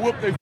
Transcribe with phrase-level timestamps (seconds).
[0.00, 0.34] Whoop their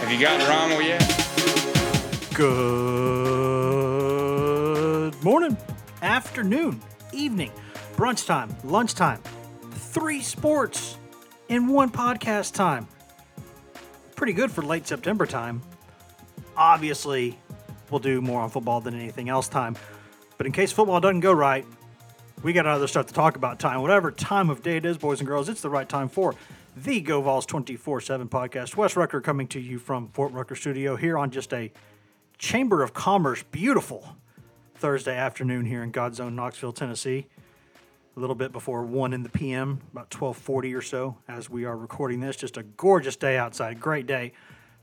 [0.00, 1.02] Have you gotten Rommel yet?
[2.34, 2.52] Good
[5.22, 5.58] morning,
[6.00, 6.80] afternoon,
[7.12, 7.52] evening,
[7.96, 9.20] brunch time, lunchtime,
[9.72, 10.96] three sports
[11.50, 12.88] in one podcast time.
[14.16, 15.60] Pretty good for late September time.
[16.56, 17.38] Obviously,
[17.92, 19.76] we'll do more on football than anything else time.
[20.38, 21.64] But in case football doesn't go right,
[22.42, 23.82] we got other stuff to talk about time.
[23.82, 26.34] Whatever time of day it is, boys and girls, it's the right time for
[26.76, 28.76] the Go Vols 24 7 podcast.
[28.76, 31.70] Wes Rucker coming to you from Fort Rucker Studio here on just a
[32.38, 34.16] Chamber of Commerce, beautiful
[34.74, 37.26] Thursday afternoon here in God's own Knoxville, Tennessee.
[38.16, 41.64] A little bit before one in the PM, about twelve forty or so, as we
[41.64, 42.36] are recording this.
[42.36, 44.32] Just a gorgeous day outside, great day.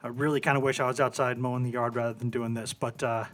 [0.01, 2.73] I really kind of wish I was outside mowing the yard rather than doing this,
[2.73, 3.25] but uh,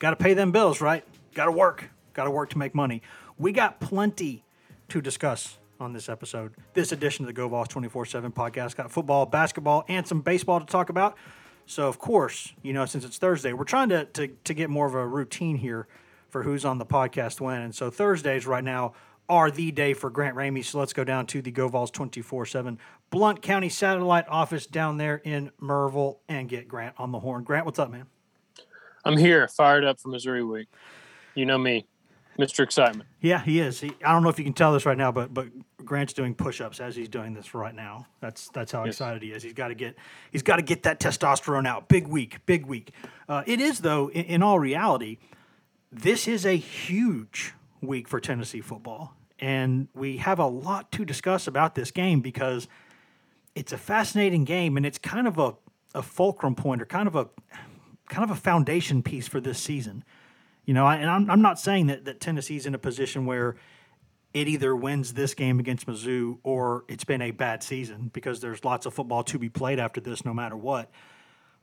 [0.00, 1.04] got to pay them bills, right?
[1.34, 3.02] Got to work, got to work to make money.
[3.38, 4.44] We got plenty
[4.88, 6.54] to discuss on this episode.
[6.74, 10.58] This edition of the Go Vols 24 7 podcast got football, basketball, and some baseball
[10.58, 11.16] to talk about.
[11.66, 14.86] So, of course, you know, since it's Thursday, we're trying to, to, to get more
[14.86, 15.86] of a routine here
[16.28, 17.60] for who's on the podcast when.
[17.62, 18.94] And so, Thursdays right now
[19.28, 20.64] are the day for Grant Ramey.
[20.64, 22.78] So, let's go down to the Go Vols 24 7
[23.10, 27.44] Blount County satellite office down there in Maryville and get Grant on the horn.
[27.44, 28.06] Grant, what's up, man?
[29.04, 30.68] I'm here, fired up for Missouri week.
[31.34, 31.86] You know me,
[32.38, 32.60] Mr.
[32.62, 33.08] Excitement.
[33.20, 33.80] Yeah, he is.
[33.80, 35.48] He, I don't know if you can tell this right now, but but
[35.84, 38.06] Grant's doing push-ups as he's doing this right now.
[38.20, 38.94] That's that's how Yes.
[38.94, 39.42] excited he is.
[39.42, 39.96] He's got to get
[40.30, 41.88] he's got to get that testosterone out.
[41.88, 42.92] Big week, big week.
[43.28, 44.08] Uh, it is though.
[44.10, 45.18] In, in all reality,
[45.90, 51.46] this is a huge week for Tennessee football, and we have a lot to discuss
[51.46, 52.68] about this game because
[53.54, 55.54] it's a fascinating game, and it's kind of a
[55.94, 57.28] a fulcrum point or kind of a
[58.08, 60.04] kind of a foundation piece for this season.
[60.64, 63.56] You know, and I'm, I'm not saying that, that Tennessee's in a position where
[64.32, 68.64] it either wins this game against Mizzou or it's been a bad season because there's
[68.64, 70.90] lots of football to be played after this, no matter what.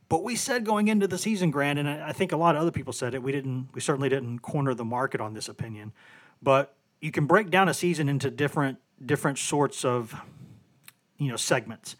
[0.09, 2.71] But we said going into the season, Grant, and I think a lot of other
[2.71, 3.21] people said it.
[3.21, 3.69] We didn't.
[3.73, 5.93] We certainly didn't corner the market on this opinion.
[6.41, 10.19] But you can break down a season into different different sorts of
[11.17, 11.95] you know segments.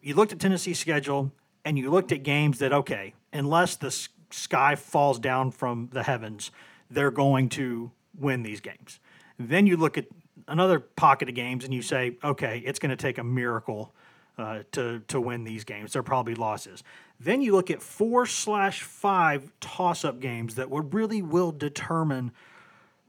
[0.00, 1.32] You looked at Tennessee's schedule
[1.66, 3.90] and you looked at games that okay, unless the
[4.30, 6.50] sky falls down from the heavens,
[6.90, 9.00] they're going to win these games.
[9.38, 10.06] Then you look at
[10.48, 13.94] another pocket of games and you say, okay, it's going to take a miracle
[14.38, 15.92] uh, to to win these games.
[15.92, 16.82] They're probably losses.
[17.20, 22.32] Then you look at four slash five toss up games that would really will determine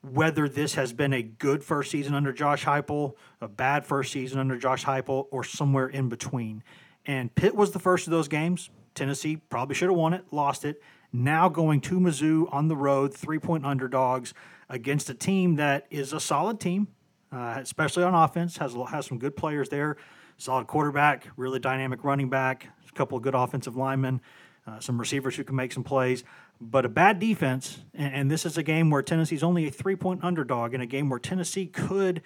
[0.01, 4.39] whether this has been a good first season under Josh Heupel, a bad first season
[4.39, 6.63] under Josh Heupel, or somewhere in between.
[7.05, 8.69] And Pitt was the first of those games.
[8.93, 10.81] Tennessee probably should have won it, lost it.
[11.11, 14.33] Now going to Mizzou on the road, three point underdogs
[14.69, 16.87] against a team that is a solid team,
[17.31, 18.57] uh, especially on offense.
[18.57, 19.97] has has some good players there,
[20.37, 24.21] solid quarterback, really dynamic running back, a couple of good offensive linemen,
[24.67, 26.23] uh, some receivers who can make some plays,
[26.59, 27.79] but a bad defense.
[27.93, 30.85] And, and this is a game where Tennessee's only a three point underdog in a
[30.85, 32.21] game where Tennessee could,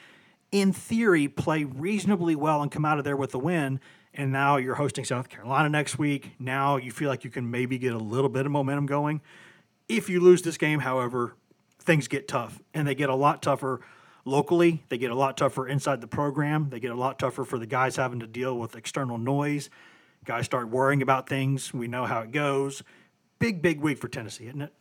[0.51, 3.79] in theory, play reasonably well and come out of there with a win.
[4.13, 6.31] And now you're hosting South Carolina next week.
[6.39, 9.21] Now you feel like you can maybe get a little bit of momentum going.
[9.87, 11.35] If you lose this game, however,
[11.79, 13.81] things get tough and they get a lot tougher
[14.29, 14.83] locally.
[14.89, 16.69] They get a lot tougher inside the program.
[16.69, 19.69] They get a lot tougher for the guys having to deal with external noise.
[20.25, 21.73] Guys start worrying about things.
[21.73, 22.83] We know how it goes.
[23.39, 24.73] Big, big week for Tennessee, isn't it?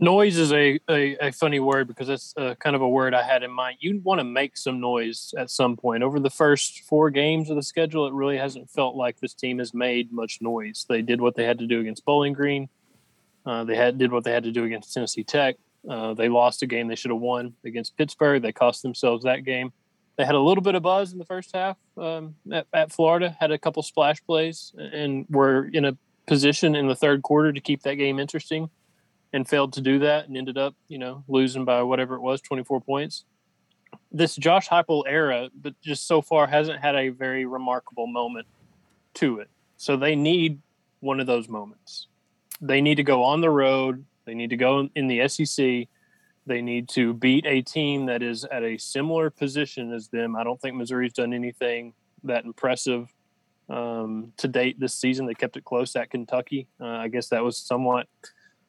[0.00, 3.22] Noise is a, a, a funny word because that's uh, kind of a word I
[3.22, 3.78] had in mind.
[3.80, 6.04] You want to make some noise at some point.
[6.04, 9.58] Over the first four games of the schedule, it really hasn't felt like this team
[9.58, 10.86] has made much noise.
[10.88, 12.68] They did what they had to do against Bowling Green.
[13.44, 15.56] Uh, they had did what they had to do against Tennessee Tech.
[15.88, 18.40] Uh, they lost a game they should have won against Pittsburgh.
[18.40, 19.72] They cost themselves that game.
[20.16, 23.36] They had a little bit of buzz in the first half um, at, at Florida.
[23.38, 25.96] Had a couple splash plays and were in a
[26.26, 28.68] position in the third quarter to keep that game interesting,
[29.32, 32.40] and failed to do that and ended up you know losing by whatever it was,
[32.40, 33.24] twenty four points.
[34.10, 38.46] this Josh Heupel era, but just so far hasn't had a very remarkable moment
[39.14, 39.48] to it.
[39.76, 40.60] So they need
[41.00, 42.08] one of those moments.
[42.60, 44.04] They need to go on the road.
[44.28, 45.88] They need to go in the SEC.
[46.44, 50.36] They need to beat a team that is at a similar position as them.
[50.36, 51.94] I don't think Missouri's done anything
[52.24, 53.08] that impressive
[53.70, 55.24] um, to date this season.
[55.24, 56.68] They kept it close at Kentucky.
[56.78, 58.06] Uh, I guess that was somewhat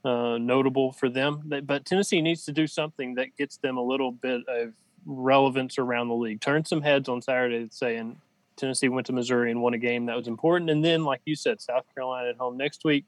[0.06, 1.52] uh, notable for them.
[1.66, 4.72] But Tennessee needs to do something that gets them a little bit of
[5.06, 6.40] relevance around the league.
[6.40, 8.16] Turn some heads on Saturday saying
[8.56, 10.70] Tennessee went to Missouri and won a game that was important.
[10.70, 13.04] And then, like you said, South Carolina at home next week.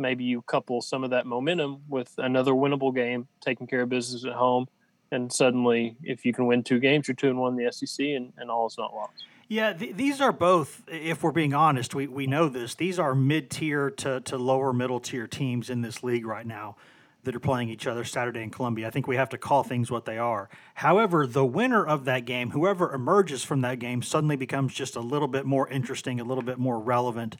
[0.00, 4.24] Maybe you couple some of that momentum with another winnable game, taking care of business
[4.24, 4.66] at home.
[5.12, 8.04] And suddenly, if you can win two games, you're two and one in the SEC,
[8.06, 9.24] and, and all is not lost.
[9.48, 12.76] Yeah, th- these are both, if we're being honest, we, we know this.
[12.76, 16.76] These are mid tier to, to lower middle tier teams in this league right now
[17.24, 18.86] that are playing each other Saturday in Columbia.
[18.86, 20.48] I think we have to call things what they are.
[20.74, 25.00] However, the winner of that game, whoever emerges from that game, suddenly becomes just a
[25.00, 27.36] little bit more interesting, a little bit more relevant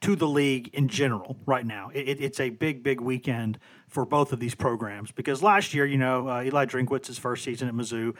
[0.00, 1.90] to the league in general right now.
[1.92, 3.58] It, it's a big, big weekend
[3.88, 7.68] for both of these programs because last year, you know, uh, Eli Drinkwitz's first season
[7.68, 8.14] at Mizzou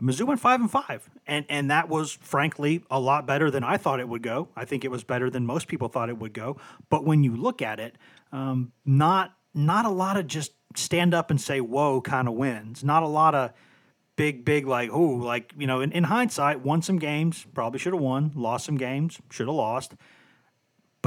[0.00, 3.76] Mizzou went five and five, and and that was frankly a lot better than I
[3.76, 4.48] thought it would go.
[4.54, 6.56] I think it was better than most people thought it would go.
[6.88, 7.96] But when you look at it,
[8.30, 12.84] um, not not a lot of just stand up and say whoa kind of wins.
[12.84, 13.52] Not a lot of
[14.14, 17.92] big big like oh like you know in, in hindsight won some games probably should
[17.92, 19.94] have won lost some games should have lost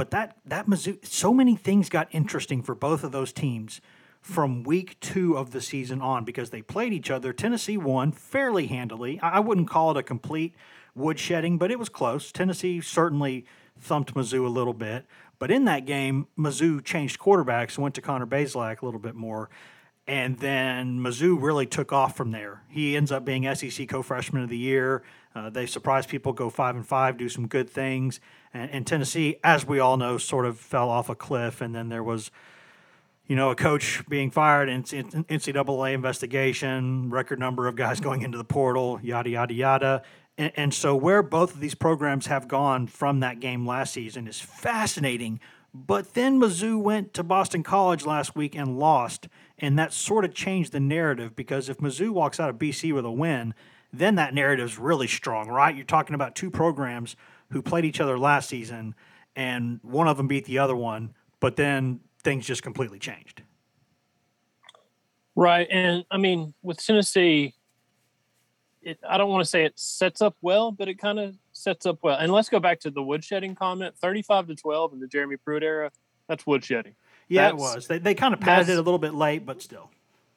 [0.02, 3.80] but that that Mizzou so many things got interesting for both of those teams
[4.20, 7.32] from week two of the season on because they played each other.
[7.32, 9.20] Tennessee won fairly handily.
[9.22, 10.56] I wouldn't call it a complete
[10.98, 12.32] woodshedding, but it was close.
[12.32, 13.44] Tennessee certainly
[13.78, 15.06] thumped Mizzou a little bit.
[15.38, 19.50] But in that game, Mizzou changed quarterbacks went to Connor Bazelak a little bit more.
[20.08, 22.64] And then Mizzou really took off from there.
[22.68, 25.04] He ends up being SEC co-freshman of the year.
[25.32, 28.18] Uh, they surprise people, go five and five, do some good things.
[28.54, 31.60] And, and Tennessee, as we all know, sort of fell off a cliff.
[31.60, 32.30] And then there was
[33.26, 38.36] you know, a coach being fired, and NCAA investigation, record number of guys going into
[38.36, 40.02] the portal, yada, yada, yada.
[40.36, 44.26] And, and, so, where both of these programs have gone from that game last season
[44.26, 45.40] is fascinating.
[45.74, 49.28] But then Mizzou went to Boston College last week and lost.
[49.58, 53.06] And that sort of changed the narrative because if Mizzou walks out of BC with
[53.06, 53.54] a win,
[53.92, 55.74] then that narrative is really strong, right?
[55.74, 57.16] You're talking about two programs
[57.52, 58.94] who played each other last season,
[59.36, 61.14] and one of them beat the other one.
[61.40, 63.42] But then things just completely changed.
[65.34, 65.66] Right.
[65.70, 67.54] And I mean, with Tennessee,
[68.82, 71.86] it, I don't want to say it sets up well, but it kind of sets
[71.86, 72.18] up well.
[72.18, 75.62] And let's go back to the woodshedding comment 35 to 12 in the Jeremy Pruitt
[75.62, 75.90] era.
[76.28, 76.94] That's woodshedding.
[77.28, 77.86] Yeah, that's, it was.
[77.86, 79.90] They, they kind of padded it a little bit late, but still.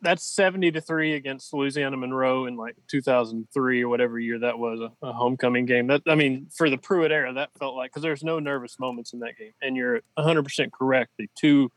[0.05, 4.79] That's 70 to 3 against Louisiana Monroe in like 2003 or whatever year that was,
[4.79, 5.87] a, a homecoming game.
[5.87, 9.13] That I mean, for the Pruitt era, that felt like because there's no nervous moments
[9.13, 9.53] in that game.
[9.61, 11.11] And you're 100% correct.
[11.17, 11.71] The two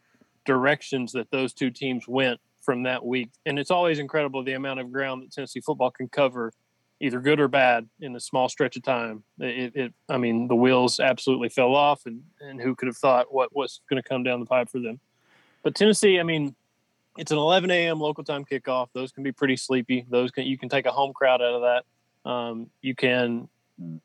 [0.45, 3.31] directions that those two teams went from that week.
[3.47, 6.53] And it's always incredible the amount of ground that Tennessee football can cover,
[7.01, 9.25] either good or bad, in a small stretch of time.
[9.39, 13.33] It, it I mean, the wheels absolutely fell off, and, and who could have thought
[13.33, 15.01] what was going to come down the pipe for them?
[15.63, 16.55] But Tennessee, I mean,
[17.19, 18.01] it's an 11 a.m.
[18.01, 18.89] local time kickoff.
[18.95, 20.07] Those can be pretty sleepy.
[20.09, 22.31] Those can you can take a home crowd out of that.
[22.31, 23.49] Um, you can.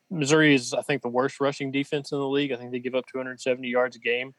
[0.08, 2.52] Missouri is, I think, the worst rushing defense in the league.
[2.52, 4.32] I think they give up 270 yards a game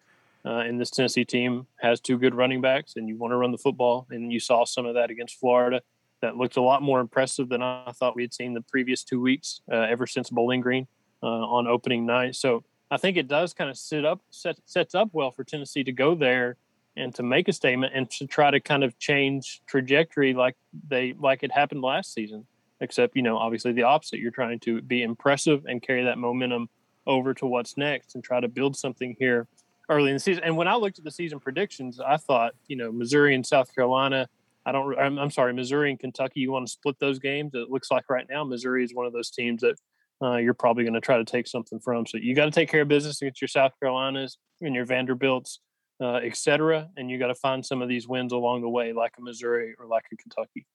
[0.46, 3.52] uh, and this Tennessee team has two good running backs, and you want to run
[3.52, 4.06] the football.
[4.12, 5.82] And you saw some of that against Florida.
[6.22, 9.20] That looked a lot more impressive than I thought we had seen the previous two
[9.20, 10.88] weeks, uh, ever since Bowling Green
[11.22, 12.36] uh, on opening night.
[12.36, 15.84] So I think it does kind of sit up set, sets up well for Tennessee
[15.84, 16.58] to go there
[16.98, 20.56] and to make a statement and to try to kind of change trajectory like
[20.88, 22.46] they like it happened last season.
[22.82, 24.20] Except you know, obviously the opposite.
[24.20, 26.70] You're trying to be impressive and carry that momentum
[27.08, 29.48] over to what's next and try to build something here
[29.90, 30.44] early in the season.
[30.44, 33.74] And when I looked at the season predictions, I thought, you know, Missouri and South
[33.74, 34.28] Carolina.
[34.66, 34.98] I don't.
[34.98, 36.40] I'm, I'm sorry, Missouri and Kentucky.
[36.40, 37.52] You want to split those games?
[37.54, 39.76] It looks like right now Missouri is one of those teams that
[40.22, 42.06] uh, you're probably going to try to take something from.
[42.08, 45.60] So you got to take care of business against your South Carolinas and your Vanderbilts,
[46.00, 46.90] uh, et cetera.
[46.98, 49.76] And you got to find some of these wins along the way, like a Missouri
[49.80, 50.66] or like a Kentucky.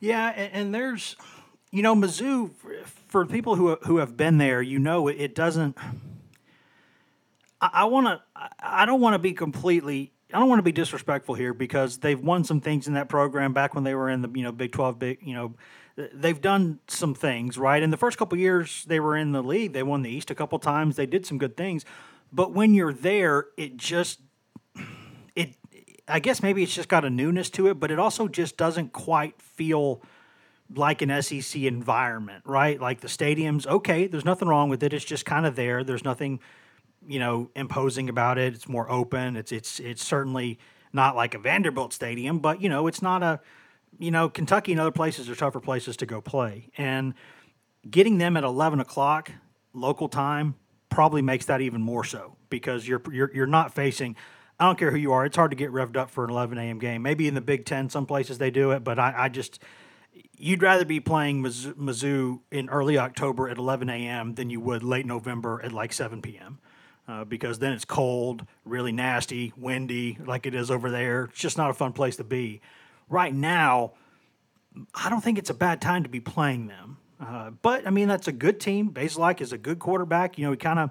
[0.00, 1.16] Yeah, and, and there's,
[1.70, 2.50] you know, Mizzou
[3.08, 5.76] for people who who have been there, you know, it, it doesn't
[7.62, 8.20] I, I want to.
[8.58, 10.12] I don't want to be completely.
[10.34, 13.52] I don't want to be disrespectful here because they've won some things in that program
[13.52, 14.98] back when they were in the you know Big Twelve.
[14.98, 15.54] Big you know
[16.12, 17.82] they've done some things right.
[17.82, 20.34] In the first couple years they were in the league, they won the East a
[20.34, 20.96] couple times.
[20.96, 21.84] They did some good things,
[22.32, 24.20] but when you're there, it just
[25.36, 25.56] it.
[26.08, 28.92] I guess maybe it's just got a newness to it, but it also just doesn't
[28.92, 30.02] quite feel
[30.74, 32.80] like an SEC environment, right?
[32.80, 34.92] Like the stadium's okay, there's nothing wrong with it.
[34.92, 35.84] It's just kind of there.
[35.84, 36.40] There's nothing,
[37.06, 38.54] you know, imposing about it.
[38.54, 39.36] It's more open.
[39.36, 40.58] It's it's it's certainly
[40.92, 43.40] not like a Vanderbilt stadium, but you know, it's not a
[43.98, 46.70] you know, Kentucky and other places are tougher places to go play.
[46.78, 47.12] And
[47.88, 49.30] getting them at eleven o'clock
[49.74, 50.54] local time
[50.92, 54.16] probably makes that even more so because you're you're you're not facing
[54.60, 55.24] I don't care who you are.
[55.24, 56.78] It's hard to get revved up for an 11 a.m.
[56.78, 57.02] game.
[57.02, 59.58] Maybe in the Big Ten, some places they do it, but I, I just
[60.36, 64.34] you'd rather be playing Mizzou in early October at 11 a.m.
[64.34, 66.58] than you would late November at like 7 p.m.
[67.08, 71.24] Uh, because then it's cold, really nasty, windy, like it is over there.
[71.24, 72.60] It's just not a fun place to be.
[73.08, 73.92] Right now,
[74.94, 76.98] I don't think it's a bad time to be playing them.
[77.22, 78.90] Uh, but I mean, that's a good team.
[78.90, 80.38] Bazelak is a good quarterback.
[80.38, 80.90] You know, he kind of,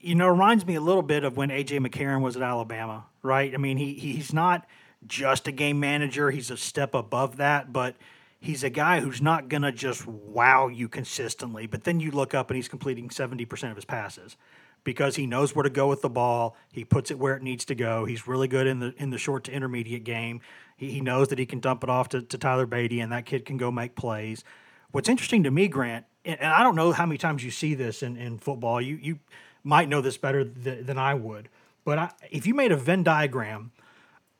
[0.00, 3.52] you know, reminds me a little bit of when AJ McCarron was at Alabama, right?
[3.52, 4.66] I mean, he he's not
[5.06, 7.96] just a game manager; he's a step above that, but
[8.40, 12.34] he's a guy who's not going to just wow you consistently, but then you look
[12.34, 14.36] up and he's completing 70% of his passes
[14.82, 16.56] because he knows where to go with the ball.
[16.72, 18.06] He puts it where it needs to go.
[18.06, 20.40] He's really good in the in the short to intermediate game.
[20.76, 23.44] He, knows that he can dump it off to, to Tyler Badie and that kid
[23.44, 24.44] can go make plays.
[24.92, 28.02] What's interesting to me, Grant, and I don't know how many times you see this
[28.02, 28.80] in, in football.
[28.80, 29.18] You you
[29.62, 31.48] might know this better th- than I would,
[31.84, 33.72] but I, if you made a Venn diagram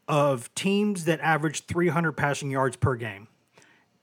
[0.08, 3.28] of teams that average 300 passing yards per game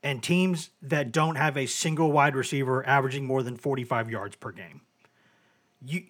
[0.01, 4.51] and teams that don't have a single wide receiver averaging more than 45 yards per
[4.51, 4.82] game.
[5.86, 6.04] You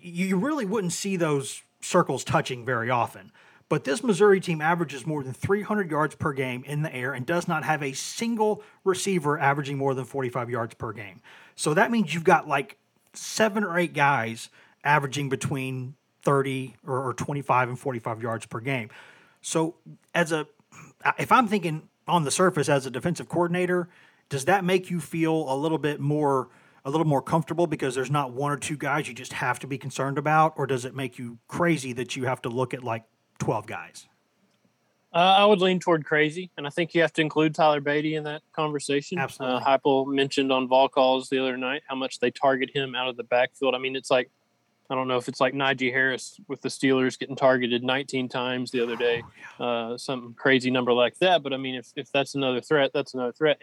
[0.00, 3.30] you really wouldn't see those circles touching very often.
[3.70, 7.24] But this Missouri team averages more than 300 yards per game in the air and
[7.24, 11.22] does not have a single receiver averaging more than 45 yards per game.
[11.54, 12.78] So that means you've got like
[13.14, 14.50] seven or eight guys
[14.82, 18.90] averaging between 30 or 25 and 45 yards per game.
[19.40, 19.76] So
[20.16, 20.48] as a
[21.16, 23.88] if I'm thinking on the surface as a defensive coordinator,
[24.28, 26.48] does that make you feel a little bit more
[26.84, 29.68] a little more comfortable because there's not one or two guys you just have to
[29.68, 32.82] be concerned about, or does it make you crazy that you have to look at
[32.82, 33.04] like
[33.40, 34.06] twelve guys?
[35.12, 38.16] Uh, I would lean toward crazy, and I think you have to include Tyler Badie
[38.16, 39.18] in that conversation.
[39.18, 39.56] Absolutely.
[39.56, 43.08] Uh, Heupel mentioned on vol calls the other night how much they target him out
[43.08, 43.74] of the backfield.
[43.74, 44.30] I mean, it's like
[44.90, 48.72] I don't know if it's like Najee Harris with the Steelers getting targeted 19 times
[48.72, 49.22] the other day,
[49.60, 51.44] oh, uh, some crazy number like that.
[51.44, 53.60] But I mean, if, if that's another threat, that's another threat.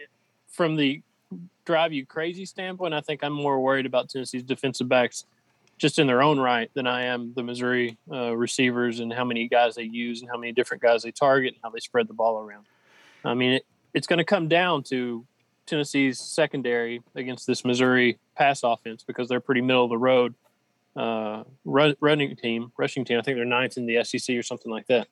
[0.48, 1.02] From the
[1.66, 5.26] drive you crazy standpoint, I think I'm more worried about Tennessee's defensive backs
[5.78, 9.48] just in their own right than I am the Missouri uh, receivers and how many
[9.48, 12.14] guys they use and how many different guys they target and how they spread the
[12.14, 12.66] ball around.
[13.24, 15.24] I mean, it, it's going to come down to
[15.66, 20.34] Tennessee's secondary against this Missouri pass offense because they're pretty middle of the road
[20.96, 23.18] uh, run, running team, rushing team.
[23.18, 25.06] I think they're ninth in the SEC or something like that.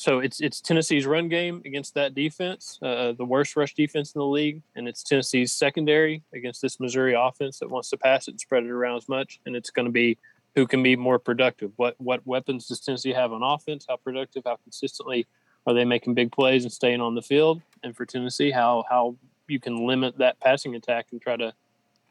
[0.00, 4.18] So it's it's Tennessee's run game against that defense, uh, the worst rush defense in
[4.18, 8.30] the league, and it's Tennessee's secondary against this Missouri offense that wants to pass it
[8.30, 9.40] and spread it around as much.
[9.44, 10.16] And it's going to be
[10.54, 11.72] who can be more productive.
[11.76, 13.84] What what weapons does Tennessee have on offense?
[13.86, 14.44] How productive?
[14.46, 15.26] How consistently
[15.66, 17.60] are they making big plays and staying on the field?
[17.82, 19.16] And for Tennessee, how how
[19.48, 21.52] you can limit that passing attack and try to,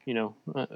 [0.04, 0.66] you know, uh,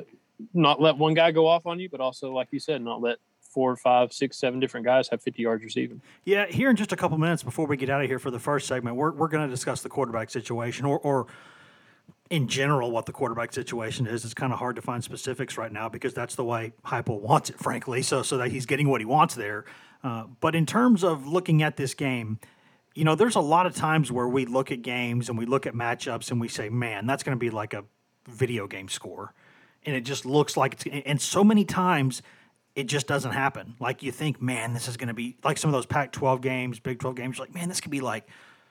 [0.52, 3.18] not let one guy go off on you, but also, like you said, not let
[3.54, 6.02] four, five, six, seven different guys have 50 yards receiving.
[6.25, 8.38] Yeah, here in just a couple minutes before we get out of here for the
[8.38, 11.26] first segment, we're, we're going to discuss the quarterback situation or, or
[12.30, 14.25] in general what the quarterback situation is.
[14.25, 17.50] It's kind of hard to find specifics right now because that's the way Heupel wants
[17.50, 19.64] it, frankly, so, so that he's getting what he wants there.
[20.02, 22.40] Uh, but in terms of looking at this game,
[22.94, 25.66] you know, there's a lot of times where we look at games and we look
[25.66, 27.84] at matchups and we say, man, that's going to be like a
[28.28, 29.32] video game score
[29.87, 32.23] and it just looks like it's and so many times
[32.75, 33.75] it just doesn't happen.
[33.78, 36.81] Like you think, man, this is going to be like some of those Pac-12 games,
[36.81, 37.38] Big 12 games.
[37.38, 38.26] Like, man, this could be like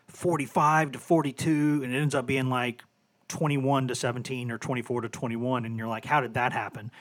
[0.08, 2.84] 45 to 42, and it ends up being like
[3.30, 6.92] 21 to 17 or 24 to 21, and you're like, how did that happen?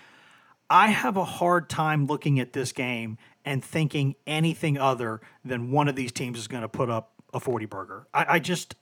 [0.71, 5.88] I have a hard time looking at this game and thinking anything other than one
[5.88, 8.06] of these teams is going to put up a 40 burger.
[8.14, 8.76] I, I just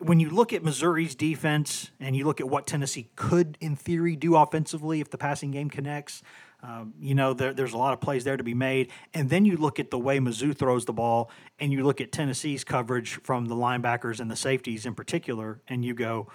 [0.00, 4.16] when you look at Missouri's defense and you look at what Tennessee could, in theory,
[4.16, 6.22] do offensively if the passing game connects,
[6.64, 8.90] um, you know, there, there's a lot of plays there to be made.
[9.12, 12.10] And then you look at the way Mizzou throws the ball and you look at
[12.10, 16.28] Tennessee's coverage from the linebackers and the safeties in particular, and you go,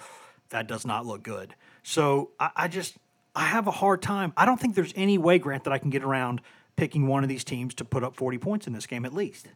[0.49, 1.55] that does not look good.
[1.81, 2.97] So I, I just,
[3.35, 4.31] I have a hard time.
[4.37, 6.41] I don't think there's any way, Grant, that I can get around
[6.75, 9.47] picking one of these teams to put up 40 points in this game at least.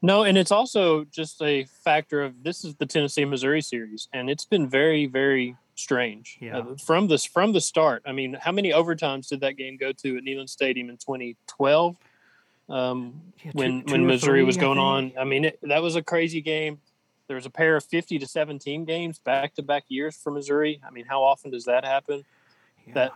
[0.00, 4.30] No, and it's also just a factor of this is the Tennessee Missouri series, and
[4.30, 6.58] it's been very, very strange yeah.
[6.58, 8.02] uh, from this from the start.
[8.06, 11.96] I mean, how many overtimes did that game go to at Neyland Stadium in 2012?
[12.68, 15.58] Um, yeah, two, when two when Missouri three, was going I on, I mean, it,
[15.62, 16.78] that was a crazy game.
[17.28, 20.80] There was a pair of 50 to 17 games back to back years for Missouri.
[20.86, 22.24] I mean, how often does that happen?
[22.86, 22.94] Yeah.
[22.94, 23.12] That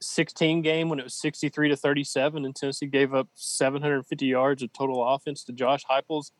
[0.00, 4.72] 16 game when it was 63 to 37 and Tennessee gave up 750 yards of
[4.72, 6.32] total offense to Josh Heupel's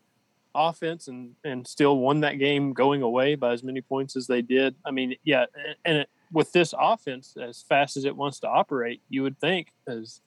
[0.59, 4.43] offense and and still won that game going away by as many points as they
[4.43, 4.75] did.
[4.85, 5.47] I mean, yeah,
[5.85, 9.73] and it, with this offense as fast as it wants to operate, you would think
[9.87, 10.21] as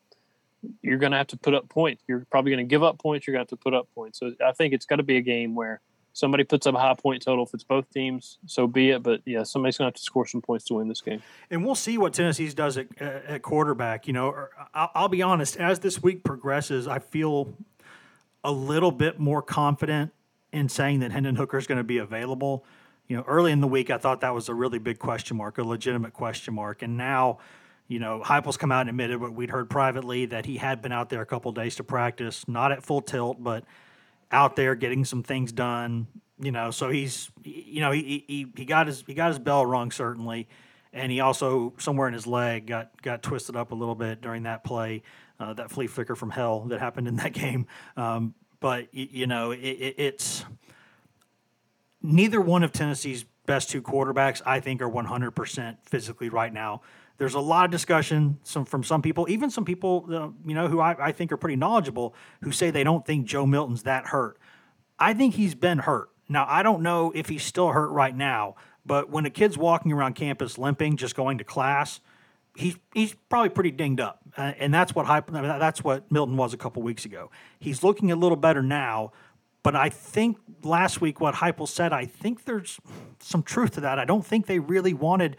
[0.82, 2.04] you're going to have to put up points.
[2.08, 3.26] You're probably going to give up points.
[3.26, 4.20] You're going to have to put up points.
[4.20, 5.82] So I think it's got to be a game where
[6.14, 7.46] somebody puts up a high point total.
[7.46, 9.04] If it's both teams, so be it.
[9.04, 11.22] But yeah, somebody's going to have to score some points to win this game.
[11.50, 14.08] And we'll see what Tennessee's does at, at quarterback.
[14.08, 15.58] You know, I'll, I'll be honest.
[15.58, 17.54] As this week progresses, I feel
[18.44, 20.12] a little bit more confident
[20.52, 22.66] in saying that Hendon Hooker is going to be available.
[23.08, 25.58] You know, early in the week, I thought that was a really big question mark,
[25.58, 27.40] a legitimate question mark, and now
[27.92, 30.94] you know, Heupel's come out and admitted what we'd heard privately that he had been
[30.94, 33.66] out there a couple days to practice, not at full tilt, but
[34.32, 36.08] out there getting some things done.
[36.40, 39.66] You know, so he's, you know, he he, he got his he got his bell
[39.66, 40.48] rung certainly,
[40.94, 44.44] and he also somewhere in his leg got got twisted up a little bit during
[44.44, 45.04] that play,
[45.38, 47.68] uh, that flea flicker from hell that happened in that game.
[47.98, 50.46] Um, but you know, it, it, it's
[52.02, 56.82] neither one of Tennessee's best two quarterbacks, I think, are 100% physically right now.
[57.18, 60.68] There's a lot of discussion some, from some people, even some people, uh, you know,
[60.68, 64.08] who I, I think are pretty knowledgeable, who say they don't think Joe Milton's that
[64.08, 64.40] hurt.
[64.98, 66.10] I think he's been hurt.
[66.30, 69.92] Now, I don't know if he's still hurt right now, but when a kid's walking
[69.92, 72.00] around campus limping, just going to class,
[72.56, 76.58] he's he's probably pretty dinged up, uh, and that's what that's what Milton was a
[76.58, 77.32] couple weeks ago.
[77.60, 79.12] He's looking a little better now,
[79.64, 82.80] but I think last week what Heupel said, I think there's
[83.20, 84.00] some truth to that.
[84.00, 85.38] I don't think they really wanted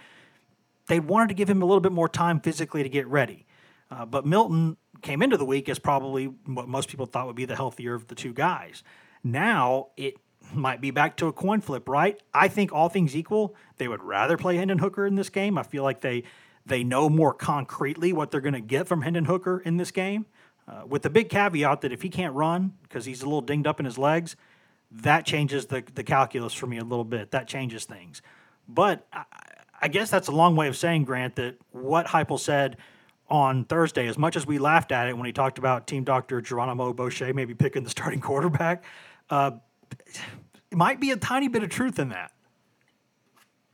[0.86, 3.46] they wanted to give him a little bit more time physically to get ready.
[3.90, 7.44] Uh, but Milton came into the week as probably what most people thought would be
[7.44, 8.82] the healthier of the two guys.
[9.22, 10.14] Now it
[10.54, 12.20] might be back to a coin flip, right?
[12.34, 15.56] I think all things equal, they would rather play Hendon Hooker in this game.
[15.56, 16.24] I feel like they
[16.64, 20.26] they know more concretely what they're going to get from Hendon Hooker in this game.
[20.68, 23.66] Uh, with the big caveat that if he can't run because he's a little dinged
[23.66, 24.36] up in his legs,
[24.92, 27.32] that changes the, the calculus for me a little bit.
[27.32, 28.22] That changes things.
[28.68, 29.24] But I,
[29.80, 32.76] I guess that's a long way of saying, Grant, that what Heupel said
[33.28, 36.40] on Thursday, as much as we laughed at it when he talked about team doctor
[36.40, 38.84] Geronimo Boucher maybe picking the starting quarterback,
[39.30, 39.52] uh,
[40.70, 42.32] it might be a tiny bit of truth in that.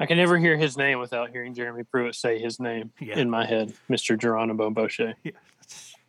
[0.00, 3.18] I can never hear his name without hearing Jeremy Pruitt say his name yeah.
[3.18, 4.18] in my head, Mr.
[4.18, 5.14] Geronimo Boucher.
[5.24, 5.32] Yeah,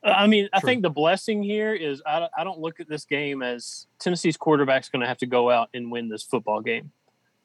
[0.03, 0.49] I mean, true.
[0.53, 4.37] I think the blessing here is I, I don't look at this game as Tennessee's
[4.37, 6.91] quarterback's going to have to go out and win this football game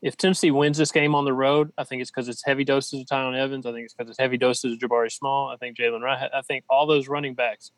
[0.04, 3.00] if Tennessee wins this game on the road, I think it's because it's heavy doses
[3.00, 3.64] of Tiyon Evans.
[3.64, 5.48] I think it's because it's heavy doses of Jabari Small.
[5.48, 6.30] I think Jaylen Wright.
[6.32, 7.72] I think all those running backs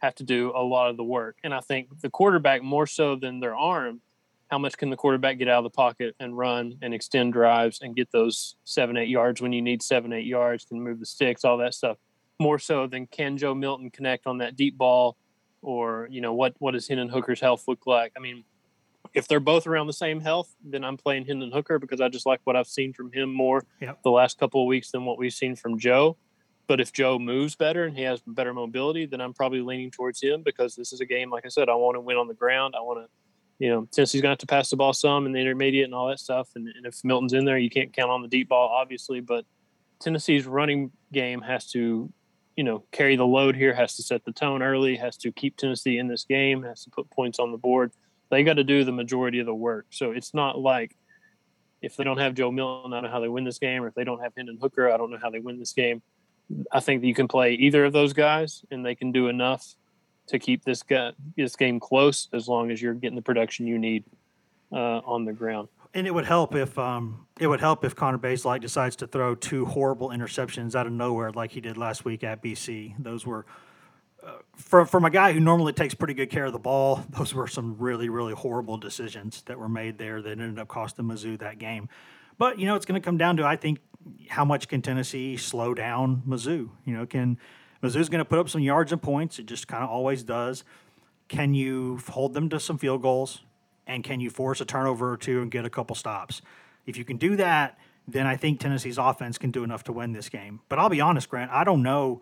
[0.00, 1.38] have to do a lot of the work.
[1.42, 4.02] And I think the quarterback more so than their arm,
[4.50, 7.80] how much can the quarterback get out of the pocket and run and extend drives
[7.82, 11.06] and get those seven, eight yards when you need seven, eight yards, can move the
[11.06, 11.98] sticks, all that stuff.
[12.40, 15.16] More so than can Joe Milton connect on that deep ball
[15.62, 18.12] or, you know, what what does Hendon Hooker's health look like?
[18.16, 18.44] I mean,
[19.14, 22.26] if they're both around the same health, then I'm playing Hendon Hooker because I just
[22.26, 24.02] like what I've seen from him more yep.
[24.02, 26.16] the last couple of weeks than what we've seen from Joe.
[26.66, 30.22] But if Joe moves better and he has better mobility, then I'm probably leaning towards
[30.22, 32.34] him because this is a game, like I said, I want to win on the
[32.34, 32.74] ground.
[32.76, 33.10] I want to,
[33.60, 35.94] you know, Tennessee's going to have to pass the ball some in the intermediate and
[35.94, 36.48] all that stuff.
[36.56, 39.20] And, and if Milton's in there, you can't count on the deep ball, obviously.
[39.20, 39.44] But
[40.00, 42.12] Tennessee's running game has to,
[42.56, 45.56] you know, carry the load here, has to set the tone early, has to keep
[45.56, 47.92] Tennessee in this game, has to put points on the board
[48.30, 49.86] they got to do the majority of the work.
[49.90, 50.96] So it's not like
[51.82, 53.88] if they don't have Joe Milton, I don't know how they win this game, or
[53.88, 56.02] if they don't have Hendon Hooker, I don't know how they win this game.
[56.72, 59.74] I think that you can play either of those guys, and they can do enough
[60.30, 60.82] to keep this
[61.36, 64.04] this game close as long as you're getting the production you need
[64.72, 65.68] uh, on the ground.
[65.92, 69.34] And it would help if um, it would help if Connor Bazelak decides to throw
[69.34, 72.94] two horrible interceptions out of nowhere like he did last week at BC.
[72.98, 73.44] Those were
[74.54, 77.46] from from a guy who normally takes pretty good care of the ball, those were
[77.46, 81.58] some really really horrible decisions that were made there that ended up costing Mizzou that
[81.58, 81.88] game.
[82.38, 83.80] But you know, it's going to come down to I think
[84.28, 86.70] how much can Tennessee slow down Mizzou?
[86.84, 87.38] You know, can
[87.82, 89.38] Mizzou's going to put up some yards and points?
[89.38, 90.64] It just kind of always does.
[91.28, 93.42] Can you hold them to some field goals?
[93.86, 96.42] And can you force a turnover or two and get a couple stops?
[96.86, 100.12] If you can do that, then I think Tennessee's offense can do enough to win
[100.12, 100.60] this game.
[100.68, 102.20] But I'll be honest, Grant, I don't know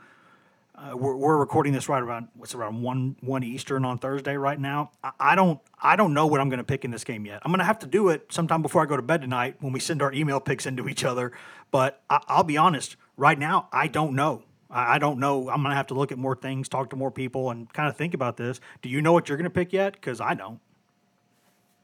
[0.78, 4.60] uh, we're, we're, recording this right around what's around one one Eastern on Thursday right
[4.60, 4.92] now.
[5.02, 7.40] I, I don't I don't know what I'm going to pick in this game yet.
[7.44, 9.72] I'm going to have to do it sometime before I go to bed tonight when
[9.72, 11.32] we send our email picks into each other.
[11.72, 14.44] But I, will be honest, right now I don't know.
[14.70, 15.48] I, I don't know.
[15.48, 17.88] I'm going to have to look at more things, talk to more people, and kind
[17.88, 18.60] of think about this.
[18.82, 19.94] Do you know what you're going to pick yet?
[19.94, 20.60] Because I don't.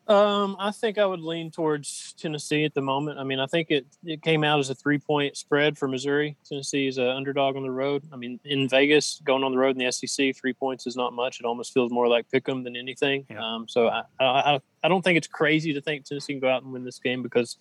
[0.07, 3.19] Um, I think I would lean towards Tennessee at the moment.
[3.19, 6.37] I mean, I think it, it came out as a three point spread for Missouri.
[6.47, 8.03] Tennessee is an underdog on the road.
[8.13, 11.15] I mean, in Vegas, going on the road in the SEC, three points is not
[11.15, 11.41] much.
[11.41, 13.25] It almost feels more like pick 'em than anything.
[13.31, 13.43] Yeah.
[13.43, 16.63] Um, so I, I I don't think it's crazy to think Tennessee can go out
[16.63, 17.57] and win this game because,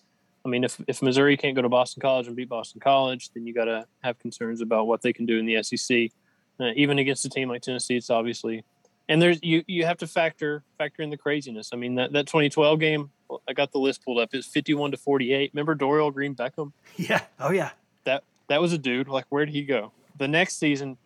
[0.45, 3.47] I mean, if if Missouri can't go to Boston College and beat Boston College, then
[3.47, 6.11] you got to have concerns about what they can do in the SEC.
[6.59, 8.63] Uh, even against a team like Tennessee, it's obviously
[9.09, 11.71] and there's you you have to factor factor in the craziness.
[11.73, 13.11] I mean that that 2012 game,
[13.47, 14.29] I got the list pulled up.
[14.33, 15.51] It's 51 to 48.
[15.53, 16.71] Remember Dorial Green Beckham?
[16.95, 17.21] Yeah.
[17.39, 17.71] Oh yeah.
[18.05, 19.07] That that was a dude.
[19.07, 19.91] Like where did he go?
[20.17, 20.97] The next season,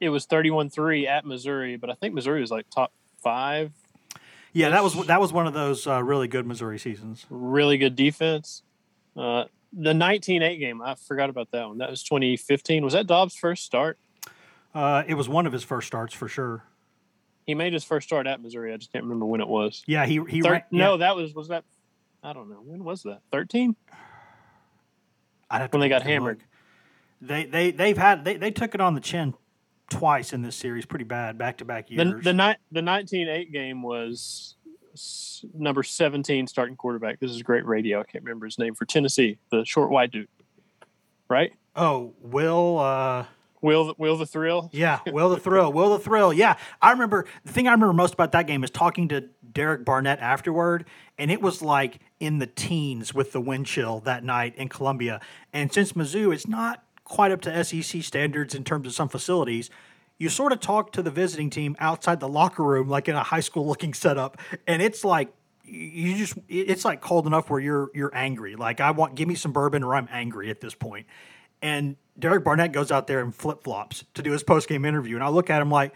[0.00, 3.72] it was 31-3 at Missouri, but I think Missouri was like top five.
[4.52, 7.26] Yeah, that was that was one of those uh, really good Missouri seasons.
[7.28, 8.62] Really good defense.
[9.16, 11.78] Uh, the 19-8 game, I forgot about that one.
[11.78, 12.84] That was 2015.
[12.84, 13.98] Was that Dobbs' first start?
[14.74, 16.64] Uh, it was one of his first starts for sure.
[17.46, 18.72] He made his first start at Missouri.
[18.72, 19.82] I just can't remember when it was.
[19.86, 21.64] Yeah, he he Thir- ran, no, yeah, that was was that.
[22.22, 23.20] I don't know when was that.
[23.30, 23.76] Thirteen
[25.50, 26.38] I'd have when they got hammered.
[26.38, 27.28] look.
[27.28, 29.34] They they they've had they, they took it on the chin
[29.90, 32.24] twice in this series, pretty bad, back to back years.
[32.24, 34.56] the night the nineteen eight game was
[35.54, 37.20] number seventeen starting quarterback.
[37.20, 38.00] This is great radio.
[38.00, 39.38] I can't remember his name for Tennessee.
[39.50, 40.28] The short white dude,
[41.28, 41.52] right?
[41.76, 42.78] oh, Will.
[42.78, 43.26] Uh,
[43.60, 44.68] Will Will the thrill?
[44.74, 46.34] Yeah, Will the Thrill, Will the Thrill.
[46.34, 49.86] Yeah, I remember the thing I remember most about that game is talking to Derek
[49.86, 50.84] Barnett afterward,
[51.16, 55.18] and it was like in the teens with the wind chill that night in Columbia.
[55.50, 59.70] And since Mizzou is not quite up to SEC standards in terms of some facilities,
[60.24, 63.22] you sort of talk to the visiting team outside the locker room, like in a
[63.22, 65.32] high school looking setup, and it's like
[65.64, 68.56] you just it's like cold enough where you're you're angry.
[68.56, 71.06] Like I want give me some bourbon or I'm angry at this point.
[71.60, 75.14] And Derek Barnett goes out there in flip flops to do his post game interview.
[75.14, 75.94] And I look at him like,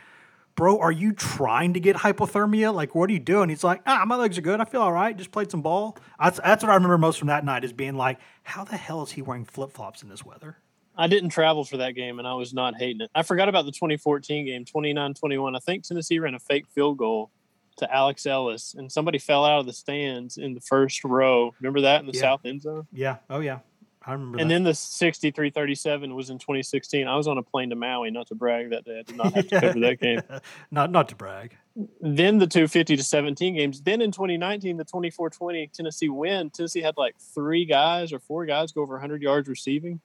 [0.55, 2.75] bro, are you trying to get hypothermia?
[2.75, 3.49] Like, what are you doing?
[3.49, 4.61] He's like, ah, my legs are good.
[4.61, 5.17] I feel all right.
[5.17, 5.97] Just played some ball.
[6.19, 9.03] That's, that's what I remember most from that night is being like, how the hell
[9.03, 10.57] is he wearing flip flops in this weather?
[10.99, 13.11] I didn't travel for that game, and I was not hating it.
[13.15, 15.57] I forgot about the 2014 game, 29-21.
[15.57, 17.31] I think Tennessee ran a fake field goal
[17.77, 21.55] to Alex Ellis, and somebody fell out of the stands in the first row.
[21.61, 22.21] Remember that in the Yeah.
[22.21, 22.89] south end zone?
[22.93, 23.19] Yeah.
[23.31, 23.61] Oh, yeah.
[24.05, 24.55] I remember And that.
[24.55, 27.07] then the 63-37 was in 2016.
[27.07, 28.99] I was on a plane to Maui, not to brag that day.
[29.01, 30.21] I did not have to cover that game.
[30.71, 31.57] not, not to brag.
[32.01, 33.83] Then the 250 to 17 games.
[33.83, 36.51] Then in 2019, the 24-20 Tennessee win.
[36.51, 40.01] Tennessee had like three guys or four guys go over 100 yards receiving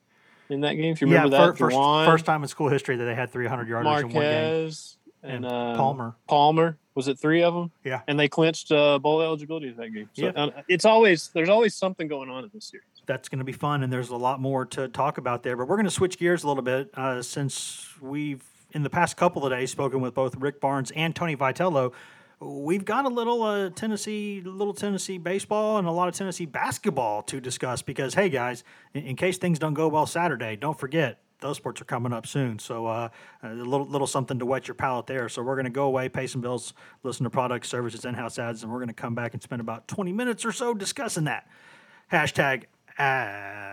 [0.50, 0.94] in that game.
[0.94, 3.16] If you remember yeah, that, fir- first, Jauan, first time in school history that they
[3.16, 4.22] had 300 yarders in one game.
[4.22, 4.76] And
[5.24, 6.16] and, uh, Palmer.
[6.28, 6.78] Palmer.
[6.96, 7.72] Was it three of them?
[7.84, 8.02] Yeah.
[8.08, 10.10] And they clinched uh, bowl eligibility that game.
[10.14, 10.32] So Yeah.
[10.36, 12.86] uh, it's always there's always something going on in this series.
[13.06, 15.58] that's going to be fun, and there's a lot more to talk about there.
[15.58, 19.18] But we're going to switch gears a little bit uh, since we've in the past
[19.18, 21.94] couple of days spoken with both Rick Barnes and Tony Vitello.
[22.46, 27.24] We've got a little uh, Tennessee, little Tennessee baseball, and a lot of Tennessee basketball
[27.24, 27.82] to discuss.
[27.82, 31.82] Because hey, guys, in, in case things don't go well Saturday, don't forget those sports
[31.82, 32.58] are coming up soon.
[32.58, 33.10] So uh,
[33.44, 35.30] a little little something to wet your palate there.
[35.30, 38.64] So we're going to go away, pay some bills, listen to product services, in-house ads,
[38.64, 41.48] and we're going to come back and spend about 20 minutes or so discussing that.
[42.12, 42.64] Hashtag
[42.98, 43.73] ad.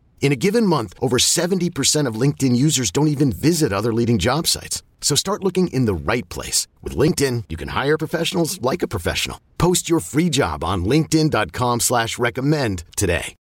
[0.21, 4.47] In a given month, over 70% of LinkedIn users don't even visit other leading job
[4.47, 4.81] sites.
[5.01, 6.67] So start looking in the right place.
[6.81, 9.41] With LinkedIn, you can hire professionals like a professional.
[9.57, 13.35] Post your free job on linkedin.com slash recommend today.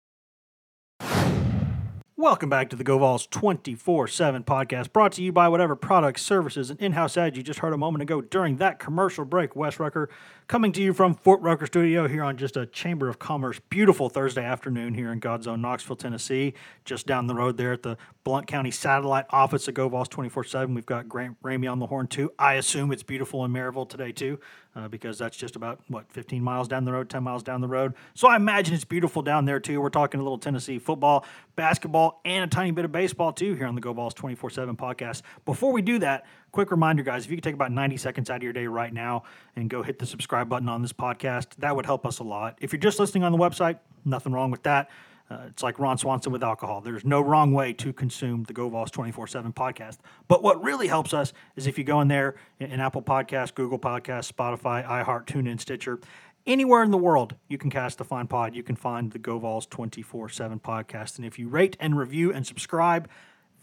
[2.21, 6.69] Welcome back to the GoVols 24 7 podcast brought to you by whatever products, services,
[6.69, 9.55] and in house ads you just heard a moment ago during that commercial break.
[9.55, 10.11] Wes Rucker
[10.49, 13.61] coming to you from Fort Rucker Studio here on just a Chamber of Commerce.
[13.69, 16.55] Beautiful Thursday afternoon here in God's own Knoxville, Tennessee.
[16.87, 20.75] Just down the road there at the Blount County satellite office of GoVols 24 7.
[20.75, 22.33] We've got Grant Ramey on the horn too.
[22.39, 24.41] I assume it's beautiful in Maryville today too.
[24.79, 27.69] uh, because that's just about what 15 miles down the road, 10 miles down the
[27.69, 27.95] road.
[28.15, 29.81] So I imagine it's beautiful down there too.
[29.81, 31.25] We're talking a little Tennessee football,
[31.57, 35.23] basketball, and a tiny bit of baseball too here on the Go Vols 24/7 podcast.
[35.45, 38.37] Before we do that, quick reminder, guys, if you could take about 90 seconds out
[38.37, 39.25] of your day right now
[39.57, 42.59] and go hit the subscribe button on this podcast, that would help us a lot.
[42.61, 44.91] If you're just listening on the website, nothing wrong with that.
[45.31, 46.81] Uh, it's like Ron Swanson with alcohol.
[46.81, 49.99] There's no wrong way to consume the Go Vols 24 7 podcast.
[50.27, 53.79] But what really helps us is if you go in there in, Apple Podcasts, Google
[53.79, 56.01] Podcasts, Spotify, iHeart, TuneIn, Stitcher,
[56.47, 59.39] anywhere in the world you can cast the Fine Pod, you can find the Go
[59.39, 61.19] Vols 24 7 podcast.
[61.19, 63.07] And if you rate and review and subscribe,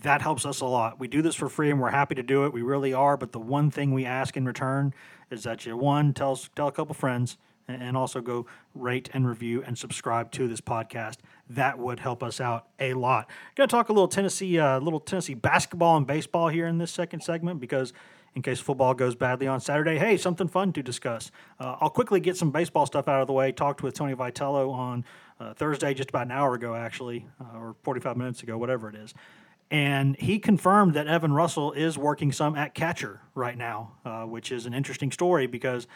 [0.01, 0.99] that helps us a lot.
[0.99, 2.53] We do this for free and we're happy to do it.
[2.53, 3.17] We really are.
[3.17, 4.93] But the one thing we ask in return
[5.31, 9.63] is that you, one, tell, tell a couple friends and also go rate and review
[9.65, 11.17] and subscribe to this podcast.
[11.49, 13.29] That would help us out a lot.
[13.55, 16.91] Going to talk a little Tennessee, uh, little Tennessee basketball and baseball here in this
[16.91, 17.93] second segment because
[18.35, 21.31] in case football goes badly on Saturday, hey, something fun to discuss.
[21.59, 23.51] Uh, I'll quickly get some baseball stuff out of the way.
[23.51, 25.05] Talked with Tony Vitello on
[25.39, 28.95] uh, Thursday, just about an hour ago, actually, uh, or 45 minutes ago, whatever it
[28.95, 29.13] is.
[29.71, 34.51] And he confirmed that Evan Russell is working some at catcher right now, uh, which
[34.51, 35.87] is an interesting story because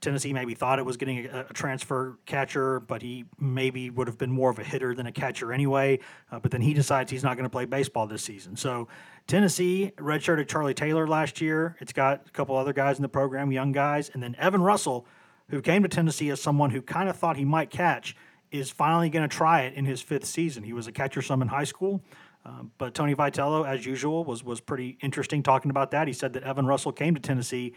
[0.00, 4.16] Tennessee maybe thought it was getting a, a, transfer catcher, but he maybe would have
[4.16, 5.98] been more of a hitter than a catcher anyway.
[6.30, 8.56] Uh, but then he decides he's not going to play baseball this season.
[8.56, 8.88] So
[9.26, 11.76] Tennessee redshirted Charlie Taylor last year.
[11.80, 15.04] It's got a couple other guys in the program, young guys, and then Evan Russell,
[15.50, 18.14] who came to Tennessee as someone who kind of thought he might catch,
[18.50, 20.62] is finally going to try it in his fifth season.
[20.62, 22.02] He was a catcher some in high school.
[22.48, 26.06] Uh, but Tony Vitello, as usual, was was pretty interesting talking about that.
[26.06, 27.74] He said that Evan Russell came to Tennessee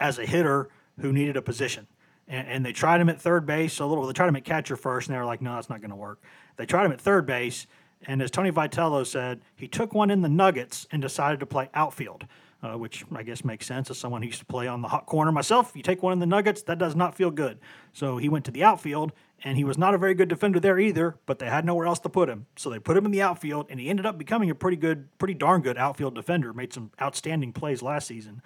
[0.00, 1.86] as a hitter who needed a position.
[2.26, 3.78] And, and, they tried him at third base.
[3.80, 5.80] A little, they tried him at catcher first, and they were like, no, that's not
[5.80, 6.22] going to work.
[6.56, 7.66] They tried him at third base,
[8.06, 11.70] and as Tony Vitello said, he took one in the Nuggets and decided to play
[11.74, 12.26] outfield,
[12.62, 15.06] uh, which I guess makes sense as someone who used to play on the hot
[15.06, 15.72] corner myself.
[15.74, 17.58] You take one in the Nuggets, that does not feel good.
[17.92, 19.12] So he went to the outfield,
[19.44, 22.00] and he was not a very good defender there either, but they had nowhere else
[22.00, 22.46] to put him.
[22.56, 25.08] So they put him in the outfield, and he ended up becoming a pretty good,
[25.18, 26.52] pretty darn good outfield defender.
[26.52, 28.42] Made some outstanding plays last season.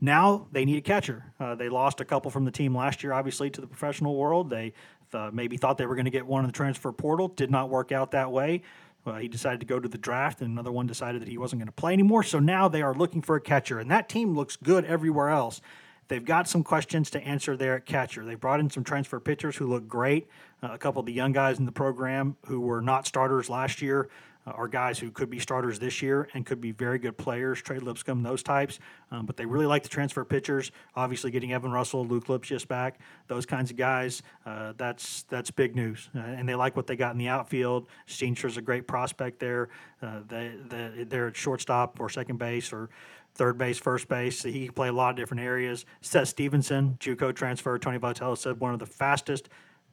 [0.00, 1.32] Now they need a catcher.
[1.38, 4.50] Uh, they lost a couple from the team last year, obviously, to the professional world.
[4.50, 4.72] They
[5.12, 7.28] uh, maybe thought they were going to get one in the transfer portal.
[7.28, 8.62] Did not work out that way.
[9.04, 11.60] Uh, he decided to go to the draft, and another one decided that he wasn't
[11.60, 12.22] going to play anymore.
[12.22, 15.60] So now they are looking for a catcher, and that team looks good everywhere else.
[16.08, 18.24] They've got some questions to answer there at catcher.
[18.24, 20.28] They brought in some transfer pitchers who look great.
[20.62, 23.82] Uh, a couple of the young guys in the program who were not starters last
[23.82, 24.08] year
[24.46, 27.78] are guys who could be starters this year and could be very good players, Trey
[27.78, 28.78] Lipscomb, those types.
[29.10, 30.72] Um, but they really like the transfer pitchers.
[30.96, 35.76] Obviously, getting Evan Russell, Luc Lipcius back, those kinds of guys, uh, that's that's big
[35.76, 36.10] news.
[36.14, 37.86] Uh, and they like what they got in the outfield.
[38.08, 39.68] Steenstra's a great prospect there.
[40.00, 42.90] Uh, they, they, they're at shortstop or second base or
[43.34, 44.42] third base, first base.
[44.42, 45.86] He can play a lot of different areas.
[46.00, 47.78] Seth Stevenson, JUCO transfer.
[47.78, 49.48] Tony Vitello said one of the fastest,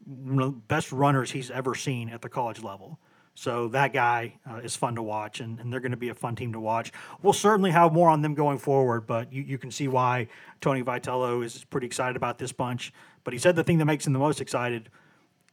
[0.06, 3.00] best runners he's ever seen at the college level.
[3.40, 6.14] So that guy uh, is fun to watch, and, and they're going to be a
[6.14, 6.92] fun team to watch.
[7.22, 10.28] We'll certainly have more on them going forward, but you, you can see why
[10.60, 12.92] Tony Vitello is pretty excited about this bunch.
[13.24, 14.90] But he said the thing that makes him the most excited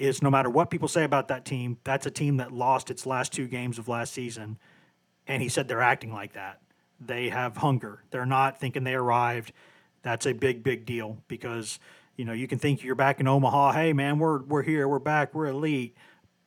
[0.00, 3.06] is no matter what people say about that team, that's a team that lost its
[3.06, 4.58] last two games of last season.
[5.28, 6.60] And he said they're acting like that.
[7.00, 8.02] They have hunger.
[8.10, 9.52] They're not thinking they arrived.
[10.02, 11.78] That's a big, big deal because,
[12.16, 13.74] you know, you can think you're back in Omaha.
[13.74, 14.88] Hey, man, we're, we're here.
[14.88, 15.36] We're back.
[15.36, 15.96] We're elite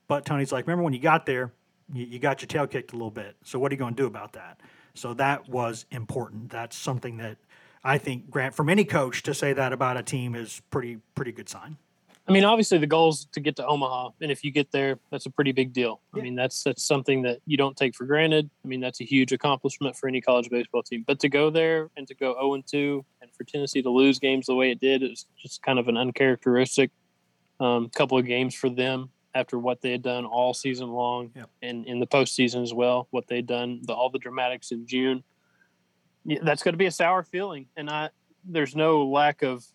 [0.09, 1.53] but Tony's like, remember when you got there,
[1.93, 3.37] you, you got your tail kicked a little bit.
[3.45, 4.59] So what are you going to do about that?
[4.95, 6.49] So that was important.
[6.49, 7.37] That's something that
[7.83, 11.31] I think Grant, from any coach, to say that about a team is pretty pretty
[11.31, 11.77] good sign.
[12.27, 14.99] I mean, obviously the goal is to get to Omaha, and if you get there,
[15.09, 16.01] that's a pretty big deal.
[16.13, 16.19] Yeah.
[16.19, 18.49] I mean, that's that's something that you don't take for granted.
[18.65, 21.05] I mean, that's a huge accomplishment for any college baseball team.
[21.07, 24.19] But to go there and to go 0 and 2, and for Tennessee to lose
[24.19, 26.91] games the way it did, it was just kind of an uncharacteristic
[27.59, 31.85] um, couple of games for them after what they had done all season long and
[31.85, 35.23] in the postseason as well, what they'd done, the, all the dramatics in June.
[36.25, 37.67] Yeah, that's going to be a sour feeling.
[37.77, 38.09] And I,
[38.43, 39.65] there's no lack of,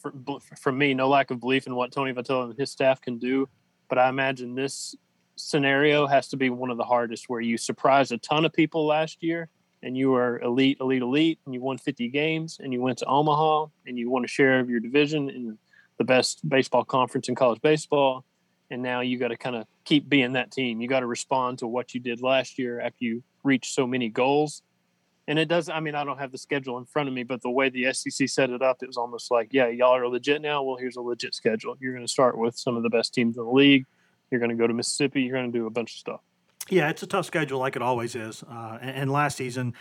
[0.00, 0.12] for,
[0.58, 3.48] for me, no lack of belief in what Tony Vitello and his staff can do.
[3.88, 4.94] But I imagine this
[5.36, 8.86] scenario has to be one of the hardest where you surprised a ton of people
[8.86, 9.48] last year
[9.82, 13.06] and you were elite, elite, elite, and you won 50 games and you went to
[13.06, 15.58] Omaha and you won a share of your division in
[15.98, 18.24] the best baseball conference in college baseball
[18.70, 20.80] and now you got to kind of keep being that team.
[20.80, 24.08] You got to respond to what you did last year after you reached so many
[24.08, 24.62] goals.
[25.28, 25.68] And it does.
[25.68, 27.92] I mean, I don't have the schedule in front of me, but the way the
[27.92, 30.62] SEC set it up, it was almost like, yeah, y'all are legit now.
[30.62, 31.76] Well, here's a legit schedule.
[31.80, 33.86] You're going to start with some of the best teams in the league.
[34.30, 35.22] You're going to go to Mississippi.
[35.22, 36.20] You're going to do a bunch of stuff.
[36.68, 38.42] Yeah, it's a tough schedule, like it always is.
[38.42, 39.74] Uh, and, and last season,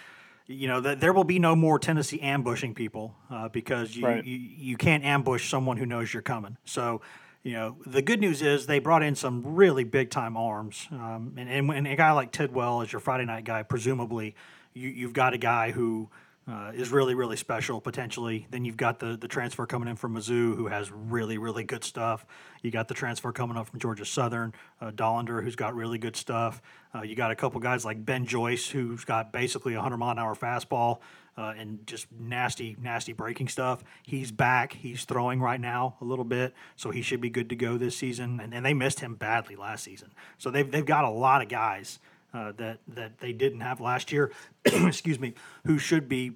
[0.46, 4.26] you know, that there will be no more Tennessee ambushing people uh, because you, Right.
[4.26, 6.58] you you can't ambush someone who knows you're coming.
[6.66, 7.02] So,
[7.44, 11.34] you know, the good news is they brought in some really big time arms, um,
[11.38, 14.36] and, and when a guy like Tidwell is your Friday night guy, presumably
[14.74, 16.10] you, you've got a guy who.
[16.48, 18.48] Uh, is really really special potentially.
[18.50, 21.84] Then you've got the the transfer coming in from Mizzou who has really really good
[21.84, 22.26] stuff.
[22.64, 26.16] You got the transfer coming up from Georgia Southern, uh, Dollander who's got really good
[26.16, 26.60] stuff.
[26.96, 30.10] Uh, you got a couple guys like Ben Joyce who's got basically a 100 mile
[30.10, 31.02] an hour fastball
[31.38, 33.84] uh, and just nasty nasty breaking stuff.
[34.04, 34.74] He's back.
[34.74, 37.96] He's throwing right now a little bit, so he should be good to go this
[37.96, 38.40] season.
[38.40, 41.50] And, and they missed him badly last season, so they've they've got a lot of
[41.50, 42.00] guys
[42.34, 44.32] uh, that that they didn't have last year.
[44.66, 45.34] excuse me,
[45.66, 46.34] who should be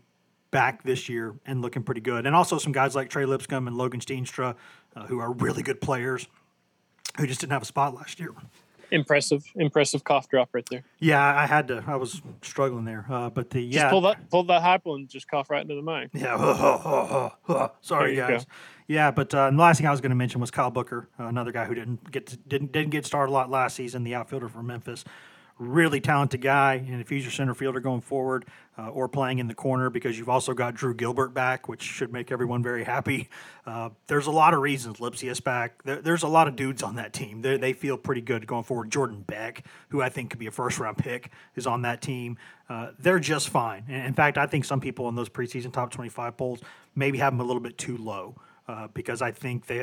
[0.54, 2.26] back this year and looking pretty good.
[2.26, 4.56] And also some guys like Trey Lipscomb and Logan Steenstra,
[4.96, 6.28] uh, who are really good players,
[7.18, 8.34] who just didn't have a spot last year.
[8.94, 10.84] Impressive, impressive cough drop right there.
[11.00, 11.84] Yeah, I had to.
[11.88, 15.10] I was struggling there, uh, but the yeah, Just pull that, pull that hypo and
[15.10, 16.12] just cough right into the mic.
[16.14, 17.30] yeah.
[17.82, 18.46] Sorry, guys.
[18.88, 21.10] Yeah, but uh, and the last thing I was going to mention was Kyle Booker,
[21.20, 24.04] uh, another guy who didn't get to, didn't didn't get started a lot last season,
[24.04, 25.04] the outfielder for Memphis.
[25.64, 28.46] Really talented guy, and if he's your center fielder going forward
[28.78, 32.12] uh, or playing in the corner, because you've also got Drew Gilbert back, which should
[32.12, 33.30] make everyone very happy.
[33.66, 35.82] Uh, there's a lot of reasons Lipcius back.
[35.84, 37.42] There, there's a lot of dudes on that team.
[37.42, 38.92] They they feel pretty good going forward.
[38.92, 42.38] Jordan Beck, who I think could be a first round pick, is on that team.
[42.68, 43.86] Uh, they're just fine.
[43.88, 46.60] And in fact, I think some people in those preseason top 25 polls
[46.94, 48.36] maybe have them a little bit too low
[48.68, 49.82] uh, because I think they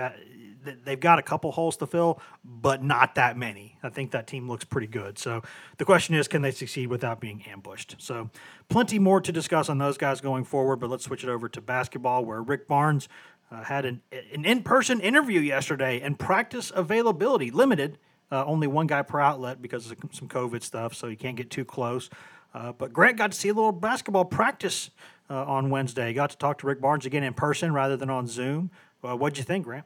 [0.85, 3.77] they've got a couple holes to fill, but not that many.
[3.83, 5.19] I think that team looks pretty good.
[5.19, 5.43] So
[5.79, 7.97] the question is, can they succeed without being ambushed?
[7.99, 8.31] So
[8.69, 10.77] plenty more to discuss on those guys going forward.
[10.77, 13.09] But let's switch it over to basketball, where Rick Barnes
[13.51, 17.99] uh, had an an in person interview yesterday, and practice availability limited.
[18.33, 21.51] Uh, only one guy per outlet because of some COVID stuff, so you can't get
[21.51, 22.09] too close.
[22.55, 24.91] Uh, but Grant got to see a little basketball practice
[25.29, 26.13] uh, on Wednesday.
[26.13, 28.71] Got to talk to Rick Barnes again in person rather than on Zoom.
[29.03, 29.85] Uh, what'd you think, Grant?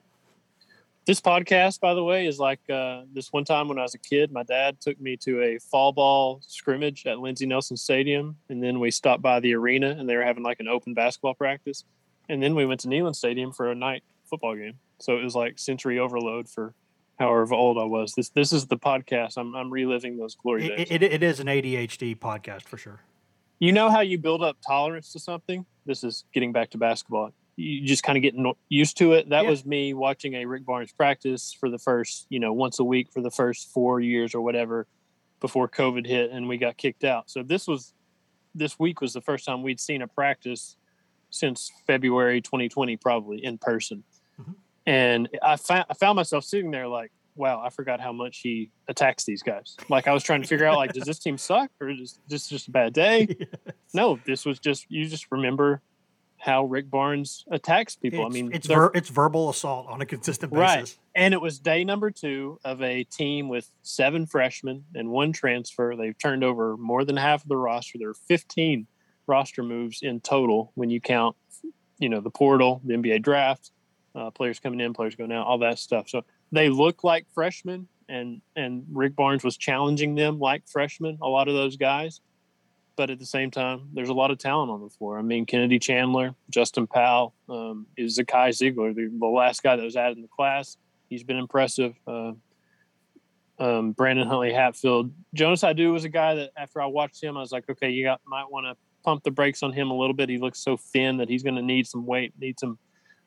[1.06, 3.98] This podcast, by the way, is like uh, this one time when I was a
[3.98, 4.32] kid.
[4.32, 8.80] My dad took me to a fall ball scrimmage at Lindsey Nelson Stadium, and then
[8.80, 11.84] we stopped by the arena, and they were having like an open basketball practice,
[12.30, 14.78] and then we went to Neyland Stadium for a night football game.
[14.98, 16.74] So it was like sensory overload for
[17.18, 18.14] however old I was.
[18.14, 19.36] This this is the podcast.
[19.36, 20.86] I'm I'm reliving those glory days.
[20.90, 23.02] It, it, it is an ADHD podcast for sure.
[23.58, 27.30] you know how you build up tolerance to something this is getting back to basketball
[27.56, 29.28] you just kind of getting used to it.
[29.30, 29.50] That Yeah.
[29.50, 33.10] was me watching a rick barnes practice for the first you know once a week
[33.12, 34.86] for the first four years or whatever
[35.40, 37.30] before covid hit and we got kicked out.
[37.30, 37.92] So this was
[38.54, 40.76] this week was the first time we'd seen a practice
[41.30, 44.04] since february 2020 probably in person.
[44.40, 44.52] Mm-hmm.
[44.86, 48.70] And I, fa- I found myself sitting there like wow i forgot how much he
[48.86, 49.76] attacks these guys.
[49.88, 52.48] Like i was trying to figure out like does this team suck or is this
[52.48, 53.28] just a bad day?
[53.92, 55.80] No this was just you just remember
[56.44, 58.26] how rick barnes attacks people.
[58.26, 60.60] It's, i mean it's ver- it's verbal assault on a consistent basis.
[60.60, 65.32] right and it was day number two of a team with seven freshmen and one
[65.32, 65.94] transfer.
[65.96, 67.98] They've turned over more than half of the roster.
[67.98, 68.86] There are 15
[69.26, 71.34] roster moves in total when you count
[71.98, 73.70] you know the portal the nba draft
[74.14, 76.10] uh, players coming in players going out all that stuff.
[76.10, 81.28] So they look like freshmen and and rick barnes was challenging them like freshmen a
[81.28, 82.20] lot of those guys
[82.96, 85.46] but at the same time there's a lot of talent on the floor i mean
[85.46, 90.16] kennedy chandler justin powell um, is zakai zeigler the, the last guy that was added
[90.16, 90.76] in the class
[91.08, 92.32] he's been impressive uh,
[93.58, 95.12] um, Brandon Huntley Hatfield.
[95.32, 98.04] Jonas Aidoo was a guy that after I watched him, I was like, okay, you
[98.04, 100.28] got might want to pump the brakes on him a little bit.
[100.28, 102.78] He looks so thin that he's going to need some weight, need some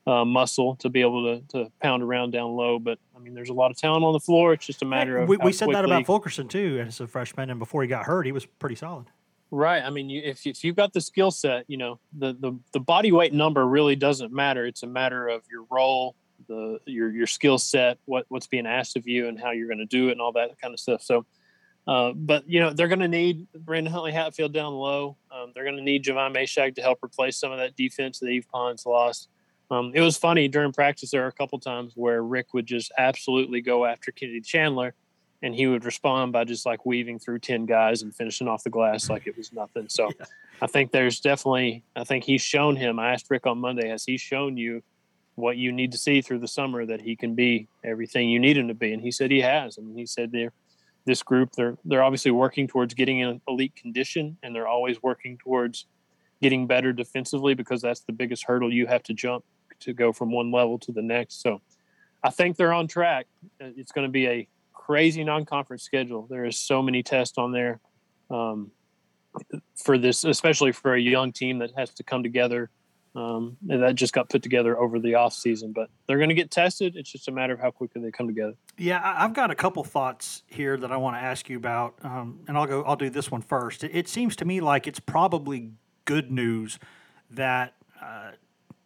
[0.06, 2.80] uh, muscle to be able to, to pound around down low.
[2.80, 4.54] But I mean, there's a lot of talent on the floor.
[4.54, 7.50] It's just a matter of we, we said that about Fulkerson too as a freshman,
[7.50, 9.08] and before he got hurt, he was pretty solid.
[9.50, 9.82] Right.
[9.82, 12.80] I mean, you, if, if you've got the skill set, you know, the, the, the
[12.82, 14.66] body weight number really doesn't matter.
[14.66, 16.16] It's a matter of your role,
[16.48, 19.80] the your your skill set, what what's being asked of you, and how you're going
[19.80, 21.02] to do it, and all that kind of stuff.
[21.02, 21.26] So,
[21.88, 25.18] uh, but you know, they're going to need Brandon Huntley Hatfield down low.
[25.32, 28.30] Um, they're going to need Javon Mashack to help replace some of that defense that
[28.30, 29.30] Yves Pons lost.
[29.70, 31.12] Um, it was funny during practice.
[31.12, 34.94] There were a couple times where Rick would just absolutely go after Kennedy Chandler,
[35.42, 38.70] and he would respond by just like weaving through 10 guys and finishing off the
[38.70, 39.88] glass like it was nothing.
[39.88, 40.10] So
[40.62, 43.00] I think there's definitely, I think he's shown him.
[43.00, 44.82] I asked Rick on Monday, has he shown you
[45.36, 48.58] what you need to see through the summer that he can be everything you need
[48.58, 48.94] him to be?
[48.94, 49.78] And he said he has.
[49.78, 50.54] I mean, he said they're,
[51.06, 55.38] this group, they're, they're obviously working towards getting in elite condition and they're always working
[55.38, 55.86] towards
[56.42, 59.46] getting better defensively because that's the biggest hurdle you have to jump
[59.80, 61.42] to go from one level to the next.
[61.42, 61.62] So
[62.24, 63.28] I think they're on track.
[63.62, 64.48] Uh, It's going to be a
[64.88, 66.28] crazy non-conference schedule.
[66.30, 67.82] There is so many tests on there.
[68.30, 68.72] Um,
[69.76, 72.70] for this, especially for a young team that has to come together.
[73.16, 76.36] Um, and that just got put together over the off season, but they're going to
[76.36, 76.96] get tested.
[76.96, 78.54] It's just a matter of how quickly they come together.
[78.78, 82.42] Yeah, I've got a couple thoughts here that I want to ask you about, um,
[82.48, 82.84] and I'll go.
[82.84, 83.84] I'll do this one first.
[83.84, 85.72] It, seems to me like it's probably
[86.06, 86.78] good news
[87.32, 88.32] that uh,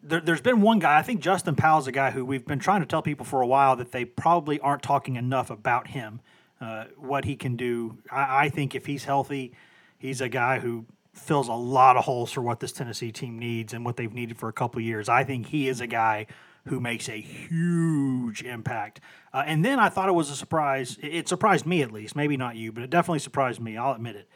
[0.04, 0.98] there, has been one guy.
[0.98, 3.48] I think Justin Powell's a guy who we've been trying to tell people for a
[3.48, 6.22] while that they probably aren't talking enough about him,
[6.60, 7.98] uh, what he can do.
[8.12, 9.54] I, I think if he's healthy,
[9.98, 13.74] he's a guy who fills a lot of holes for what this Tennessee team needs
[13.74, 15.10] and what they've needed for a couple years.
[15.10, 16.28] I think he is a guy
[16.66, 19.02] who makes a huge impact.
[19.34, 20.98] Uh, and then I thought it was a surprise.
[21.02, 23.78] It surprised me at least, maybe not you, but it definitely surprised me.
[23.78, 24.30] I'll admit it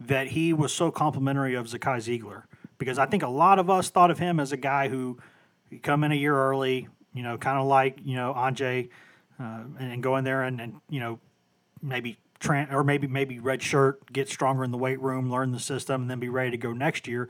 [0.00, 2.44] that he was so complimentary of Zakai Zeigler
[2.82, 5.16] because I think a lot of us thought of him as a guy who
[5.84, 8.88] come in a year early, you know, kind of like you know Anjay,
[9.38, 11.20] uh, and go in there and, and you know
[11.80, 12.18] maybe
[12.48, 16.10] or maybe maybe red shirt, get stronger in the weight room, learn the system, and
[16.10, 17.28] then be ready to go next year.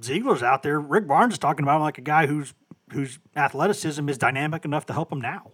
[0.00, 0.78] Zeigler's out there.
[0.78, 2.52] Rick Barnes is talking about him like a guy whose
[2.92, 5.52] whose athleticism is dynamic enough to help him now.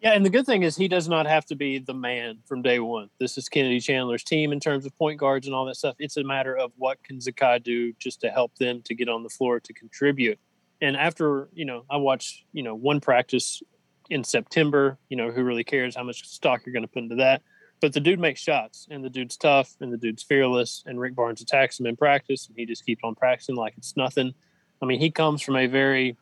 [0.00, 2.62] Yeah, and the good thing is he does not have to be the man from
[2.62, 3.10] day one.
[3.18, 5.96] This is Kennedy Chandler's team in terms of point guards and all that stuff.
[5.98, 9.24] It's a matter of what can Zakai do just to help them to get on
[9.24, 10.38] the floor to contribute.
[10.80, 13.60] And after, you know, I watched, you know, one practice
[14.08, 17.16] in September, you know, who really cares how much stock you're going to put into
[17.16, 17.42] that?
[17.80, 21.16] But the dude makes shots and the dude's tough and the dude's fearless and Rick
[21.16, 24.32] Barnes attacks him in practice and he just keeps on practicing like it's nothing.
[24.80, 26.16] I mean, he comes from a very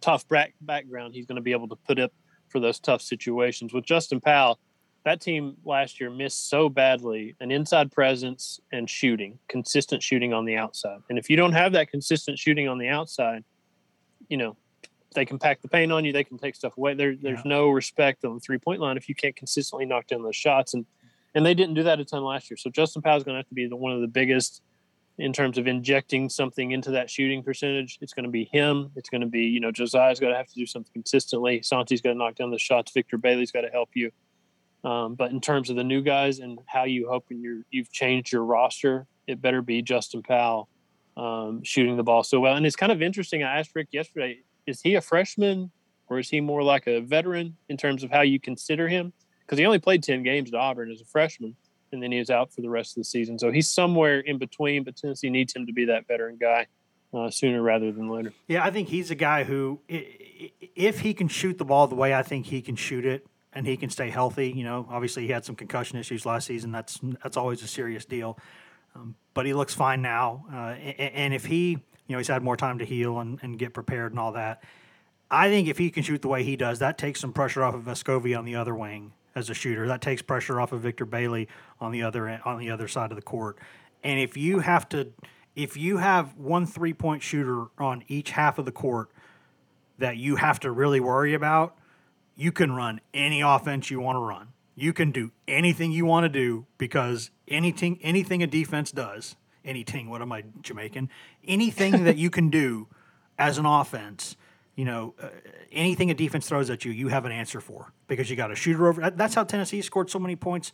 [0.00, 0.24] tough
[0.60, 1.14] background.
[1.14, 2.12] He's going to be able to put up
[2.48, 3.72] for those tough situations.
[3.72, 4.58] With Justin Powell,
[5.04, 10.44] that team last year missed so badly an inside presence and shooting, consistent shooting on
[10.44, 11.00] the outside.
[11.08, 13.44] And if you don't have that consistent shooting on the outside,
[14.28, 14.56] you know,
[15.14, 16.12] they can pack the paint on you.
[16.12, 16.94] They can take stuff away.
[16.94, 17.50] There, there's yeah.
[17.56, 20.74] no respect on the three point line if you can't consistently knock down those shots.
[20.74, 20.84] And
[21.34, 22.56] and they didn't do that a ton last year.
[22.56, 24.62] So Justin Powell is going to have to be the, one of the biggest
[25.18, 27.98] in terms of injecting something into that shooting percentage.
[28.00, 28.90] It's going to be him.
[28.94, 31.62] It's going to be you know Josiah's got to have to do something consistently.
[31.62, 32.92] Santi's got to knock down the shots.
[32.92, 34.10] Victor Bailey's got to help you.
[34.84, 38.32] Um, but in terms of the new guys and how you hope you you've changed
[38.32, 40.68] your roster, it better be Justin Powell
[41.16, 42.54] um, shooting the ball so well.
[42.54, 43.42] And it's kind of interesting.
[43.42, 45.70] I asked Rick yesterday is he a freshman
[46.08, 49.12] or is he more like a veteran in terms of how you consider him?
[49.40, 51.56] Because he only played 10 games at Auburn as a freshman
[51.92, 53.38] and then he out for the rest of the season.
[53.38, 56.66] So he's somewhere in between, but Tennessee needs him to be that veteran guy
[57.14, 58.32] uh, sooner rather than later.
[58.46, 62.14] Yeah, I think he's a guy who, if he can shoot the ball the way
[62.14, 65.32] I think he can shoot it, and he can stay healthy, you know, obviously he
[65.32, 66.70] had some concussion issues last season.
[66.70, 68.38] That's that's always a serious deal,
[68.94, 70.44] um, but he looks fine now.
[70.52, 73.72] Uh, and, if he you know, he's had more time to heal and, and get
[73.74, 74.62] prepared and all that.
[75.30, 77.74] I think if he can shoot the way he does, that takes some pressure off
[77.74, 79.86] of Vescovi on the other wing as a shooter.
[79.86, 81.48] That takes pressure off of Victor Bailey
[81.80, 83.58] on the other on the other side of the court.
[84.04, 85.08] And if you have to,
[85.56, 89.10] if you have one three point shooter on each half of the court
[89.98, 91.76] that you have to really worry about,
[92.36, 94.48] you can run any offense you want to run.
[94.74, 100.08] You can do anything you want to do because anything anything a defense does anything.
[100.08, 101.10] What am I Jamaican?
[101.46, 102.88] Anything that you can do
[103.38, 104.36] as an offense,
[104.78, 105.30] you know, uh,
[105.72, 108.54] anything a defense throws at you, you have an answer for because you got a
[108.54, 109.10] shooter over.
[109.10, 110.70] That's how Tennessee scored so many points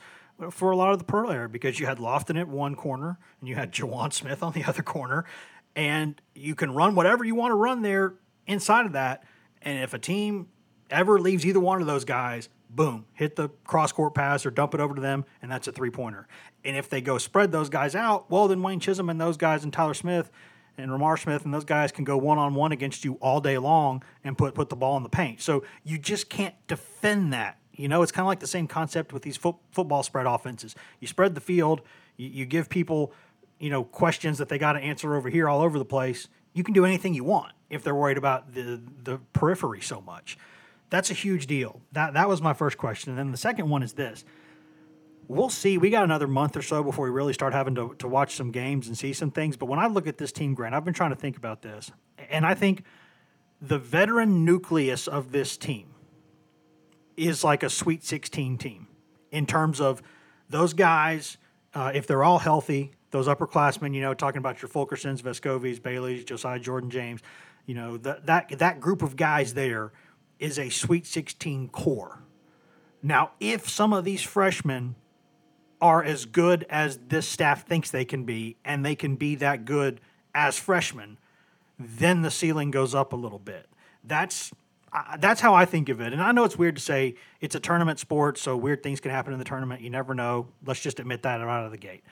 [0.50, 3.48] for a lot of the Pearl era because you had Lofton at one corner and
[3.48, 5.24] you had JaJuan Smith on the other corner,
[5.74, 9.24] and you can run whatever you want to run there inside of that.
[9.62, 10.48] And if a team
[10.90, 14.74] ever leaves either one of those guys, boom, hit the cross court pass or dump
[14.74, 16.28] it over to them, and that's a three pointer.
[16.62, 19.64] And if they go spread those guys out, well, then Wayne Chism and those guys
[19.64, 20.30] and Tyler Smith
[20.76, 23.58] and Ramar Smith and those guys can go one on one against you all day
[23.58, 25.40] long and put put the ball in the paint.
[25.40, 27.58] So you just can't defend that.
[27.72, 30.74] You know, it's kind of like the same concept with these fo- football spread offenses.
[31.00, 31.82] You spread the field,
[32.16, 33.12] you, you give people,
[33.58, 36.28] you know, questions that they got to answer over here all over the place.
[36.52, 40.38] You can do anything you want if they're worried about the the periphery so much.
[40.90, 41.80] That's a huge deal.
[41.92, 43.10] That that was my first question.
[43.10, 44.24] And then the second one is this
[45.28, 45.78] we'll see.
[45.78, 48.50] We got another month or so before we really start having to, to watch some
[48.50, 49.56] games and see some things.
[49.56, 51.90] But when I look at this team, Grant, I've been trying to think about this.
[52.30, 52.84] And I think
[53.60, 55.94] the veteran nucleus of this team
[57.16, 58.88] is like a Sweet 16 team
[59.30, 60.02] in terms of
[60.48, 61.36] those guys,
[61.74, 66.24] uh, if they're all healthy, those upperclassmen, you know, talking about your Fulkersons, Vescovis, Baileys,
[66.24, 67.20] Josiah Jordan James,
[67.66, 69.92] you know, that, that, that group of guys there
[70.38, 72.20] is a Sweet 16 core.
[73.02, 74.96] Now, if some of these freshmen
[75.84, 79.66] are as good as this staff thinks they can be, and they can be that
[79.66, 80.00] good
[80.34, 81.18] as freshmen,
[81.78, 83.68] then the ceiling goes up a little bit.
[84.02, 84.50] That's
[84.94, 86.14] uh, that's how I think of it.
[86.14, 89.10] And I know it's weird to say it's a tournament sport, so weird things can
[89.10, 89.82] happen in the tournament.
[89.82, 90.46] You never know.
[90.64, 92.02] Let's just admit that out of the gate.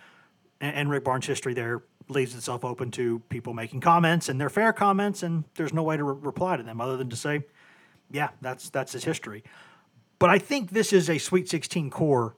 [0.60, 4.50] And, and Rick Barnes' history there leaves itself open to people making comments, and they're
[4.50, 7.42] fair comments, and there's no way to re- reply to them other than to say,
[8.10, 9.42] yeah, that's that's his history.
[10.18, 12.36] But I think this is a Sweet 16 core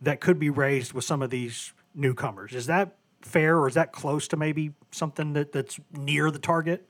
[0.00, 2.54] that could be raised with some of these newcomers.
[2.54, 6.86] Is that fair, or is that close to maybe something that, that's near the target?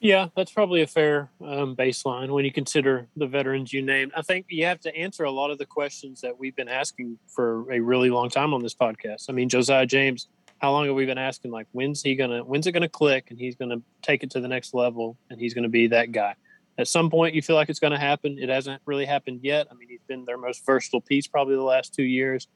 [0.00, 4.12] Yeah, that's probably a fair um, baseline when you consider the veterans you named.
[4.14, 7.18] I think you have to answer a lot of the questions that we've been asking
[7.26, 9.30] for a really long time on this podcast.
[9.30, 10.28] I mean, Josiah James,
[10.58, 11.52] how long have we been asking?
[11.52, 12.44] Like, when's he gonna?
[12.44, 13.28] When's it gonna click?
[13.30, 16.34] And he's gonna take it to the next level, and he's gonna be that guy.
[16.76, 18.36] At some point, you feel like it's going to happen.
[18.38, 19.68] It hasn't really happened yet.
[19.70, 22.48] I mean, he's been their most versatile piece probably the last two years,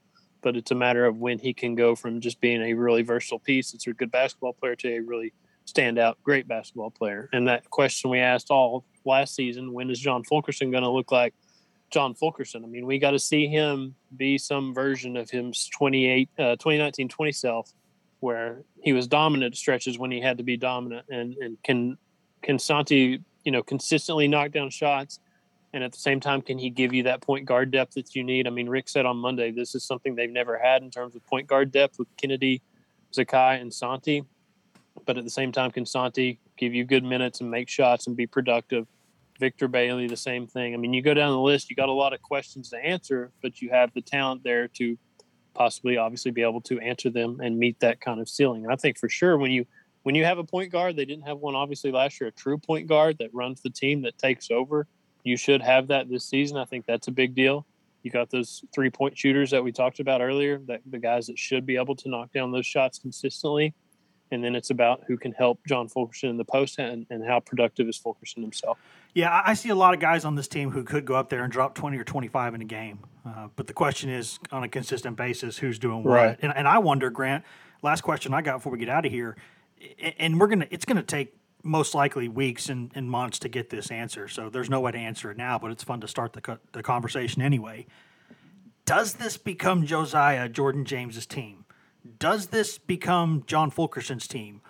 [0.42, 3.38] but it's a matter of when he can go from just being a really versatile
[3.38, 5.32] piece, it's a good basketball player, to a really
[5.66, 7.28] standout, great basketball player.
[7.32, 11.12] And that question we asked all last season: When is John Fulkerson going to look
[11.12, 11.34] like
[11.90, 12.64] John Fulkerson?
[12.64, 17.08] I mean, we got to see him be some version of his 28, uh, 2019
[17.08, 17.72] 20 self,
[18.20, 21.98] where he was dominant stretches when he had to be dominant, and and can
[22.42, 25.20] can Santi you know, consistently knock down shots.
[25.72, 28.22] And at the same time, can he give you that point guard depth that you
[28.22, 28.46] need?
[28.46, 31.24] I mean, Rick said on Monday, this is something they've never had in terms of
[31.24, 32.60] point guard depth with Kennedy,
[33.10, 34.22] Zakai, and Santi.
[35.06, 38.14] But at the same time, can Santi give you good minutes and make shots and
[38.14, 38.86] be productive?
[39.40, 40.74] Victor Bailey, the same thing.
[40.74, 43.32] I mean, you go down the list, you got a lot of questions to answer,
[43.40, 44.98] but you have the talent there to
[45.54, 48.64] possibly, obviously, be able to answer them and meet that kind of ceiling.
[48.64, 49.64] And I think for sure, when you
[50.08, 52.56] when you have a point guard, they didn't have one obviously last year, a true
[52.56, 54.86] point guard that runs the team that takes over.
[55.22, 56.56] You should have that this season.
[56.56, 57.66] I think that's a big deal.
[58.02, 61.38] You got those three point shooters that we talked about earlier, that the guys that
[61.38, 63.74] should be able to knock down those shots consistently.
[64.30, 67.40] And then it's about who can help John Fulkerson in the post and, and how
[67.40, 68.78] productive is Fulkerson himself.
[69.12, 71.44] Yeah, I see a lot of guys on this team who could go up there
[71.44, 73.00] and drop 20 or 25 in a game.
[73.26, 76.12] Uh, but the question is, on a consistent basis, who's doing what?
[76.12, 76.38] Right.
[76.40, 77.44] And, and I wonder, Grant,
[77.82, 79.36] last question I got before we get out of here
[80.18, 83.90] and we're gonna it's gonna take most likely weeks and, and months to get this
[83.90, 84.28] answer.
[84.28, 86.58] So there's no way to answer it now, but it's fun to start the, co-
[86.72, 87.86] the conversation anyway.
[88.84, 91.64] Does this become Josiah Jordan James's team?
[92.18, 94.62] Does this become John Fulkerson's team?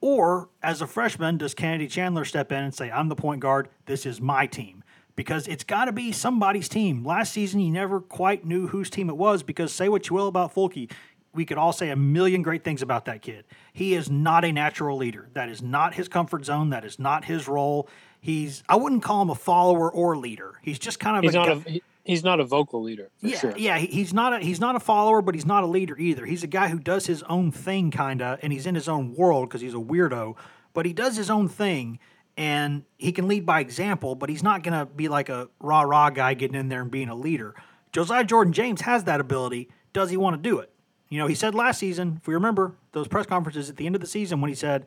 [0.00, 3.68] Or as a freshman, does Kennedy Chandler step in and say, I'm the point guard,
[3.86, 4.84] this is my team?
[5.14, 7.04] Because it's got to be somebody's team.
[7.04, 10.28] Last season, you never quite knew whose team it was because say what you will
[10.28, 10.90] about Fulke,
[11.36, 13.44] we could all say a million great things about that kid.
[13.72, 15.28] He is not a natural leader.
[15.34, 16.70] That is not his comfort zone.
[16.70, 17.88] That is not his role.
[18.20, 20.54] He's I wouldn't call him a follower or leader.
[20.62, 23.10] He's just kind of he's a not guy, a he's not a vocal leader.
[23.20, 23.54] yeah, sure.
[23.56, 23.78] yeah.
[23.78, 26.24] He's not a he's not a follower, but he's not a leader either.
[26.24, 29.48] He's a guy who does his own thing, kinda, and he's in his own world
[29.48, 30.34] because he's a weirdo.
[30.72, 31.98] But he does his own thing,
[32.36, 34.14] and he can lead by example.
[34.14, 37.10] But he's not gonna be like a rah rah guy getting in there and being
[37.10, 37.54] a leader.
[37.92, 39.68] Josiah Jordan James has that ability.
[39.92, 40.70] Does he want to do it?
[41.08, 43.94] You know, he said last season, if we remember those press conferences at the end
[43.94, 44.86] of the season when he said,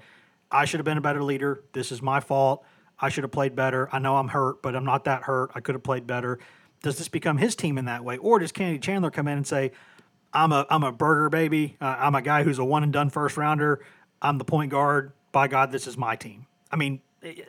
[0.51, 1.63] I should have been a better leader.
[1.74, 2.63] This is my fault.
[2.99, 3.88] I should have played better.
[3.91, 5.51] I know I'm hurt, but I'm not that hurt.
[5.55, 6.39] I could have played better.
[6.82, 8.17] Does this become his team in that way?
[8.17, 9.72] Or does Kennedy Chandler come in and say,
[10.34, 11.78] I'm a, I'm a burger baby.
[11.80, 13.84] Uh, I'm a guy who's a one and done first rounder.
[14.22, 15.13] I'm the point guard.
[15.32, 16.47] By God, this is my team.
[16.72, 17.01] I mean,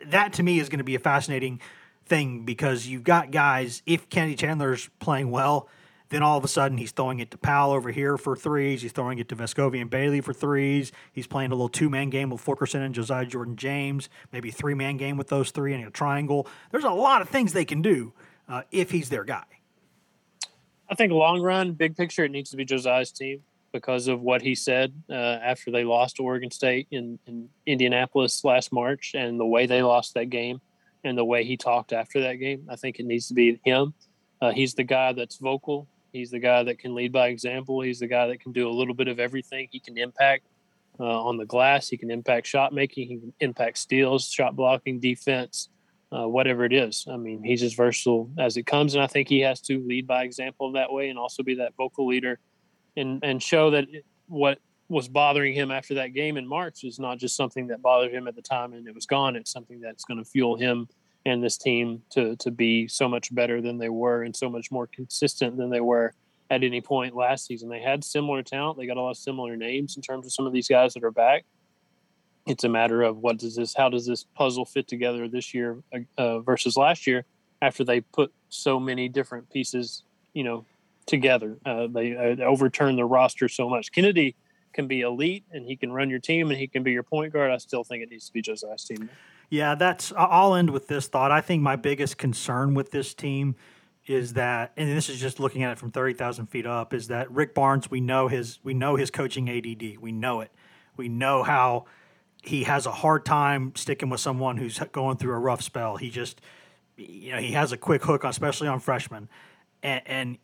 [0.05, 1.59] that to me is going to be a fascinating
[2.05, 5.67] thing because you've got guys, if Kennedy Chandler's playing well–
[6.11, 8.81] then all of a sudden, he's throwing it to Powell over here for threes.
[8.81, 10.91] He's throwing it to Vescovi and Bailey for threes.
[11.13, 14.73] He's playing a little two man game with Fulkerson and Josiah Jordan James, maybe three
[14.73, 16.47] man game with those three and a triangle.
[16.71, 18.11] There's a lot of things they can do
[18.49, 19.45] uh, if he's their guy.
[20.89, 23.41] I think long run, big picture, it needs to be Josiah's team
[23.71, 28.43] because of what he said uh, after they lost to Oregon State in, in Indianapolis
[28.43, 30.59] last March and the way they lost that game
[31.05, 32.67] and the way he talked after that game.
[32.69, 33.93] I think it needs to be him.
[34.41, 35.87] Uh, he's the guy that's vocal.
[36.11, 37.81] He's the guy that can lead by example.
[37.81, 39.67] He's the guy that can do a little bit of everything.
[39.71, 40.45] He can impact
[40.99, 41.87] uh, on the glass.
[41.87, 43.07] He can impact shot making.
[43.07, 45.69] He can impact steals, shot blocking, defense,
[46.11, 47.05] uh, whatever it is.
[47.09, 50.05] I mean, he's as versatile as it comes, and I think he has to lead
[50.05, 52.39] by example that way, and also be that vocal leader,
[52.97, 53.85] and and show that
[54.27, 54.59] what
[54.91, 58.27] was bothering him after that game in March is not just something that bothered him
[58.27, 59.37] at the time and it was gone.
[59.37, 60.89] It's something that's going to fuel him
[61.25, 64.71] and this team to to be so much better than they were and so much
[64.71, 66.13] more consistent than they were
[66.49, 67.69] at any point last season.
[67.69, 68.77] They had similar talent.
[68.77, 71.03] They got a lot of similar names in terms of some of these guys that
[71.03, 71.45] are back.
[72.45, 75.77] It's a matter of what does this, how does this puzzle fit together this year
[76.17, 77.23] uh, versus last year
[77.61, 80.03] after they put so many different pieces,
[80.33, 80.65] you know,
[81.05, 81.57] together.
[81.65, 83.91] Uh, they uh, overturned the roster so much.
[83.91, 84.35] Kennedy
[84.73, 87.31] can be elite and he can run your team and he can be your point
[87.31, 87.51] guard.
[87.51, 89.09] I still think it needs to be Josiah's team.
[89.51, 90.13] Yeah, that's.
[90.17, 91.29] I'll end with this thought.
[91.29, 93.55] I think my biggest concern with this team
[94.07, 97.09] is that, and this is just looking at it from thirty thousand feet up, is
[97.09, 97.91] that Rick Barnes?
[97.91, 99.97] We know his we know his coaching ADD.
[99.99, 100.51] We know it.
[100.95, 101.85] We know how
[102.41, 105.97] he has a hard time sticking with someone who's going through a rough spell.
[105.97, 106.39] He just,
[106.95, 109.27] you know, he has a quick hook, especially on freshmen,
[109.83, 110.37] and, and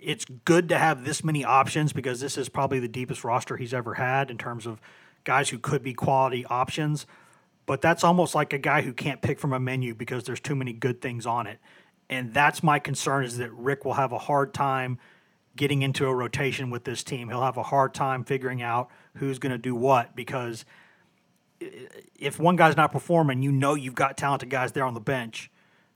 [0.00, 3.74] it's good to have this many options because this is probably the deepest roster he's
[3.74, 4.80] ever had in terms of
[5.24, 7.06] guys who could be quality options.
[7.68, 10.56] But that's almost like a guy who can't pick from a menu because there's too
[10.56, 11.58] many good things on it.
[12.08, 14.98] And that's my concern is that Rick will have a hard time
[15.54, 17.28] getting into a rotation with this team.
[17.28, 20.64] He'll have a hard time figuring out who's going to do what because
[21.60, 25.50] if one guy's not performing, you know you've got talented guys there on the bench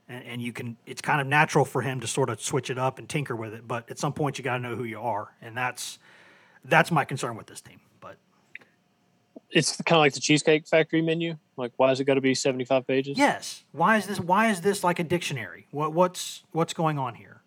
[0.07, 2.77] and, and, you can it's kind of natural for him to sort of switch it
[2.77, 4.99] up and tinker with it but at some point you got to know who you
[4.99, 5.97] are and that's
[6.65, 7.79] that's my concern with this team
[9.53, 12.33] it's kind of like the cheesecake factory menu like why is it got to be
[12.33, 16.73] 75 pages yes why is this why is this like a dictionary what what's what's
[16.73, 17.41] going on here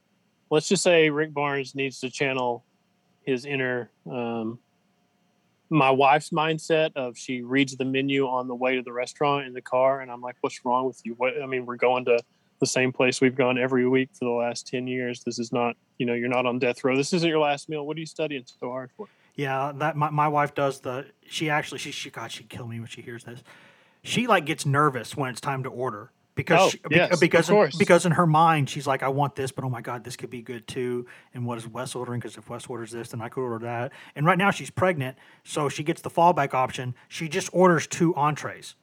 [0.50, 2.64] let's just say rick barnes needs to channel
[3.24, 4.58] his inner um,
[5.68, 9.52] my wife's mindset of she reads the menu on the way to the restaurant in
[9.52, 12.18] the car and i'm like what's wrong with you what i mean we're going to
[12.60, 15.22] the same place we've gone every week for the last 10 years.
[15.24, 16.96] This is not, you know, you're not on death row.
[16.96, 17.86] This isn't your last meal.
[17.86, 19.08] What are you studying so hard for?
[19.36, 22.80] Yeah, that my, my wife does the she actually she she God she'd kill me
[22.80, 23.42] when she hears this.
[24.02, 27.70] She like gets nervous when it's time to order because oh, she, yes, because in,
[27.78, 30.30] because in her mind she's like I want this but oh my god this could
[30.30, 31.06] be good too.
[31.34, 32.20] And what is Wes ordering?
[32.20, 33.92] Because if Wes orders this then I could order that.
[34.14, 36.94] And right now she's pregnant so she gets the fallback option.
[37.08, 38.74] She just orders two entrees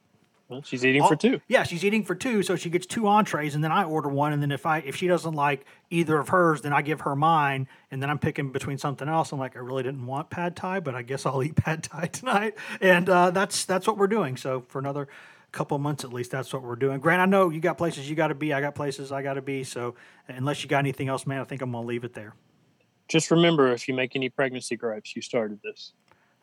[0.49, 1.41] well, she's eating All, for two.
[1.47, 4.33] Yeah, she's eating for two, so she gets two entrees, and then I order one,
[4.33, 7.15] and then if I if she doesn't like either of hers, then I give her
[7.15, 9.31] mine, and then I'm picking between something else.
[9.31, 12.07] I'm like, I really didn't want pad thai, but I guess I'll eat pad thai
[12.07, 14.35] tonight, and uh, that's that's what we're doing.
[14.37, 15.07] So for another
[15.53, 16.99] couple months at least, that's what we're doing.
[16.99, 19.35] Grant, I know you got places you got to be, I got places I got
[19.35, 19.63] to be.
[19.63, 19.95] So
[20.27, 22.35] unless you got anything else, man, I think I'm gonna leave it there.
[23.07, 25.93] Just remember, if you make any pregnancy gripes, you started this.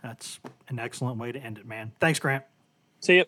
[0.02, 1.92] That's an excellent way to end it, man.
[2.00, 2.44] Thanks, Grant.
[3.00, 3.24] See you.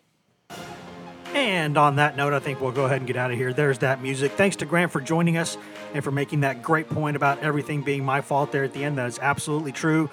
[1.33, 3.53] And on that note, I think we'll go ahead and get out of here.
[3.53, 4.33] There's that music.
[4.33, 5.57] Thanks to Grant for joining us
[5.93, 8.97] and for making that great point about everything being my fault there at the end.
[8.97, 10.09] That is absolutely true.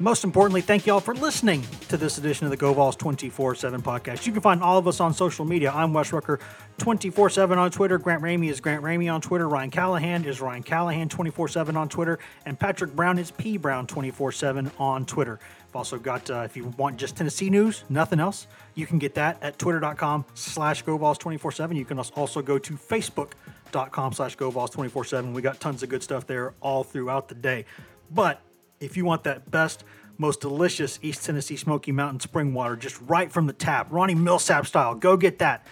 [0.00, 3.80] Most importantly, thank you all for listening to this edition of the GoVols 24 7
[3.80, 4.26] podcast.
[4.26, 5.70] You can find all of us on social media.
[5.70, 6.40] I'm Wes Rucker
[6.78, 7.96] 24 7 on Twitter.
[7.96, 9.48] Grant Ramey is Grant Ramey on Twitter.
[9.48, 12.18] Ryan Callahan is Ryan Callahan 24 7 on Twitter.
[12.44, 15.38] And Patrick Brown is P Brown 24 7 on Twitter.
[15.74, 18.46] I've also got, uh, if you want just Tennessee news, nothing else,
[18.76, 21.74] you can get that at twitter.com slash GoVols247.
[21.74, 25.32] You can also go to facebook.com slash GoVols247.
[25.32, 27.64] We got tons of good stuff there all throughout the day.
[28.08, 28.40] But
[28.78, 29.82] if you want that best,
[30.16, 34.66] most delicious East Tennessee Smoky Mountain spring water just right from the tap, Ronnie Milsap
[34.66, 35.66] style, go get that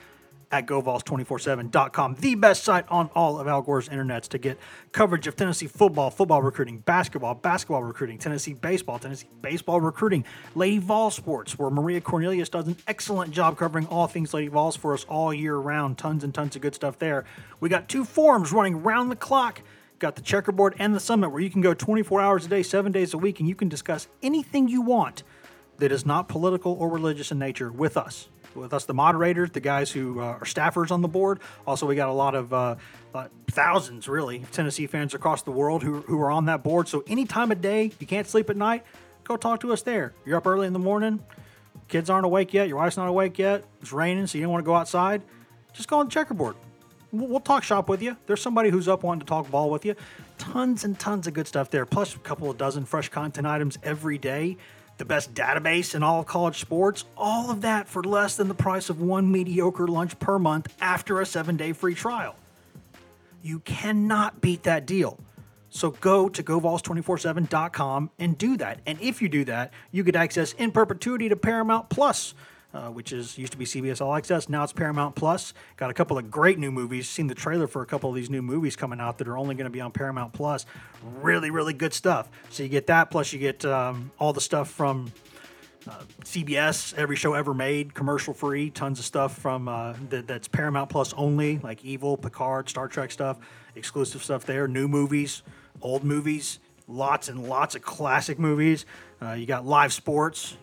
[0.53, 4.59] at GoVols247.com, the best site on all of Al Gore's internets to get
[4.93, 10.25] coverage of Tennessee football, football recruiting, basketball, basketball recruiting, Tennessee baseball, Tennessee baseball recruiting,
[10.55, 14.77] Lady Vol sports, where Maria Cornelius does an excellent job covering all things Lady Vols
[14.77, 15.97] for us all year round.
[15.97, 17.25] Tons and tons of good stuff there.
[17.59, 19.63] We got two forums running round the clock
[19.99, 22.91] got the checkerboard and the summit where you can go 24 hours a day, seven
[22.91, 25.23] days a week, and you can discuss anything you want
[25.79, 29.61] that is not political or religious in nature with us with us, the moderators, the
[29.61, 31.41] guys who uh, are staffers on the board.
[31.67, 32.77] Also, we got a lot of uh,
[33.15, 36.89] uh, thousands, really, Tennessee fans across the world who, who are on that board.
[36.89, 38.85] So, any time of day, you can't sleep at night,
[39.25, 40.13] go talk to us there.
[40.25, 41.21] You're up early in the morning,
[41.89, 44.65] kids aren't awake yet, your wife's not awake yet, it's raining, so you don't want
[44.65, 45.23] to go outside.
[45.73, 46.57] Just go on the checkerboard.
[47.13, 48.17] We'll, we'll talk shop with you.
[48.27, 49.95] There's somebody who's up wanting to talk ball with you.
[50.39, 53.79] Tons and tons of good stuff there, plus a couple of dozen fresh content items
[53.83, 54.57] every day
[55.03, 58.55] the best database in all of college sports, all of that for less than the
[58.55, 62.37] price of one mediocre lunch per month after a seven day free trial.
[63.43, 65.19] You cannot beat that deal.
[65.71, 68.79] So go to GoVols247.com and do that.
[68.87, 72.35] And if you do that, you get access in perpetuity to Paramount Plus
[72.75, 74.49] uh, which is used to be CBS All Access.
[74.49, 75.55] Now it's Paramount Plus.
[75.77, 77.09] Got a couple of great new movies.
[77.09, 79.55] Seen the trailer for a couple of these new movies coming out that are only
[79.55, 80.66] going to be on Paramount Plus.
[81.20, 82.31] Really, really good stuff.
[82.51, 85.12] So you get that, plus you get um, all the stuff from
[85.89, 88.70] uh, CBS, every show ever made, commercial free.
[88.70, 93.11] Tons of stuff from uh, that, that's Paramount Plus only, like Evil, Picard, Star Trek
[93.11, 93.39] stuff,
[93.75, 94.68] exclusive stuff there.
[94.68, 95.43] New movies,
[95.81, 98.87] old movies, lots and lots of classic movies.
[99.20, 100.57] Uh, you got live sports,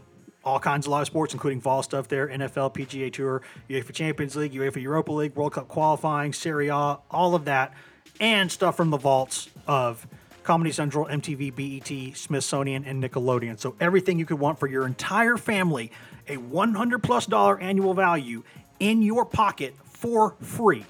[0.44, 4.54] all kinds of live sports, including fall stuff there, NFL, PGA Tour, UEFA Champions League,
[4.54, 7.74] UEFA Europa League, World Cup qualifying, Serie A, all of that,
[8.20, 10.08] and stuff from the vaults of
[10.44, 13.60] Comedy Central, MTV, BET, Smithsonian, and Nickelodeon.
[13.60, 15.92] So everything you could want for your entire family,
[16.28, 18.44] a 100 plus dollar annual value
[18.80, 20.86] in your pocket for free.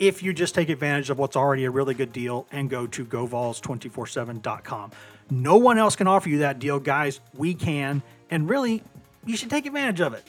[0.00, 3.04] If you just take advantage of what's already a really good deal and go to
[3.04, 4.90] govols247.com.
[5.30, 7.20] No one else can offer you that deal, guys.
[7.34, 8.82] We can, and really,
[9.26, 10.24] you should take advantage of it.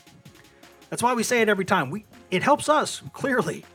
[0.90, 1.90] That's why we say it every time.
[1.90, 3.66] We it helps us clearly,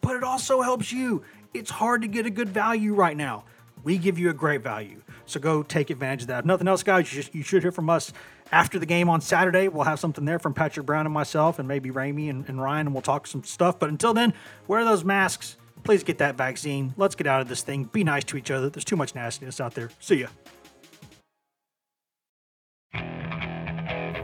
[0.00, 1.22] but it also helps you.
[1.54, 3.44] It's hard to get a good value right now.
[3.84, 5.02] We give you a great value.
[5.26, 6.40] So go take advantage of that.
[6.40, 8.12] If nothing else, guys, you should hear from us
[8.54, 9.66] after the game on Saturday.
[9.66, 12.86] We'll have something there from Patrick Brown and myself, and maybe Ramey and, and Ryan,
[12.86, 13.80] and we'll talk some stuff.
[13.80, 14.32] But until then,
[14.68, 15.56] wear those masks.
[15.82, 16.94] Please get that vaccine.
[16.96, 17.84] Let's get out of this thing.
[17.84, 18.70] Be nice to each other.
[18.70, 19.90] There's too much nastiness out there.
[19.98, 20.28] See ya.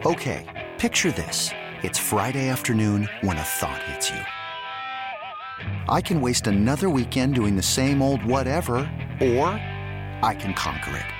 [0.07, 1.51] Okay, picture this.
[1.83, 4.21] It's Friday afternoon when a thought hits you.
[5.89, 8.77] I can waste another weekend doing the same old whatever,
[9.21, 9.49] or
[10.23, 11.20] I can conquer it.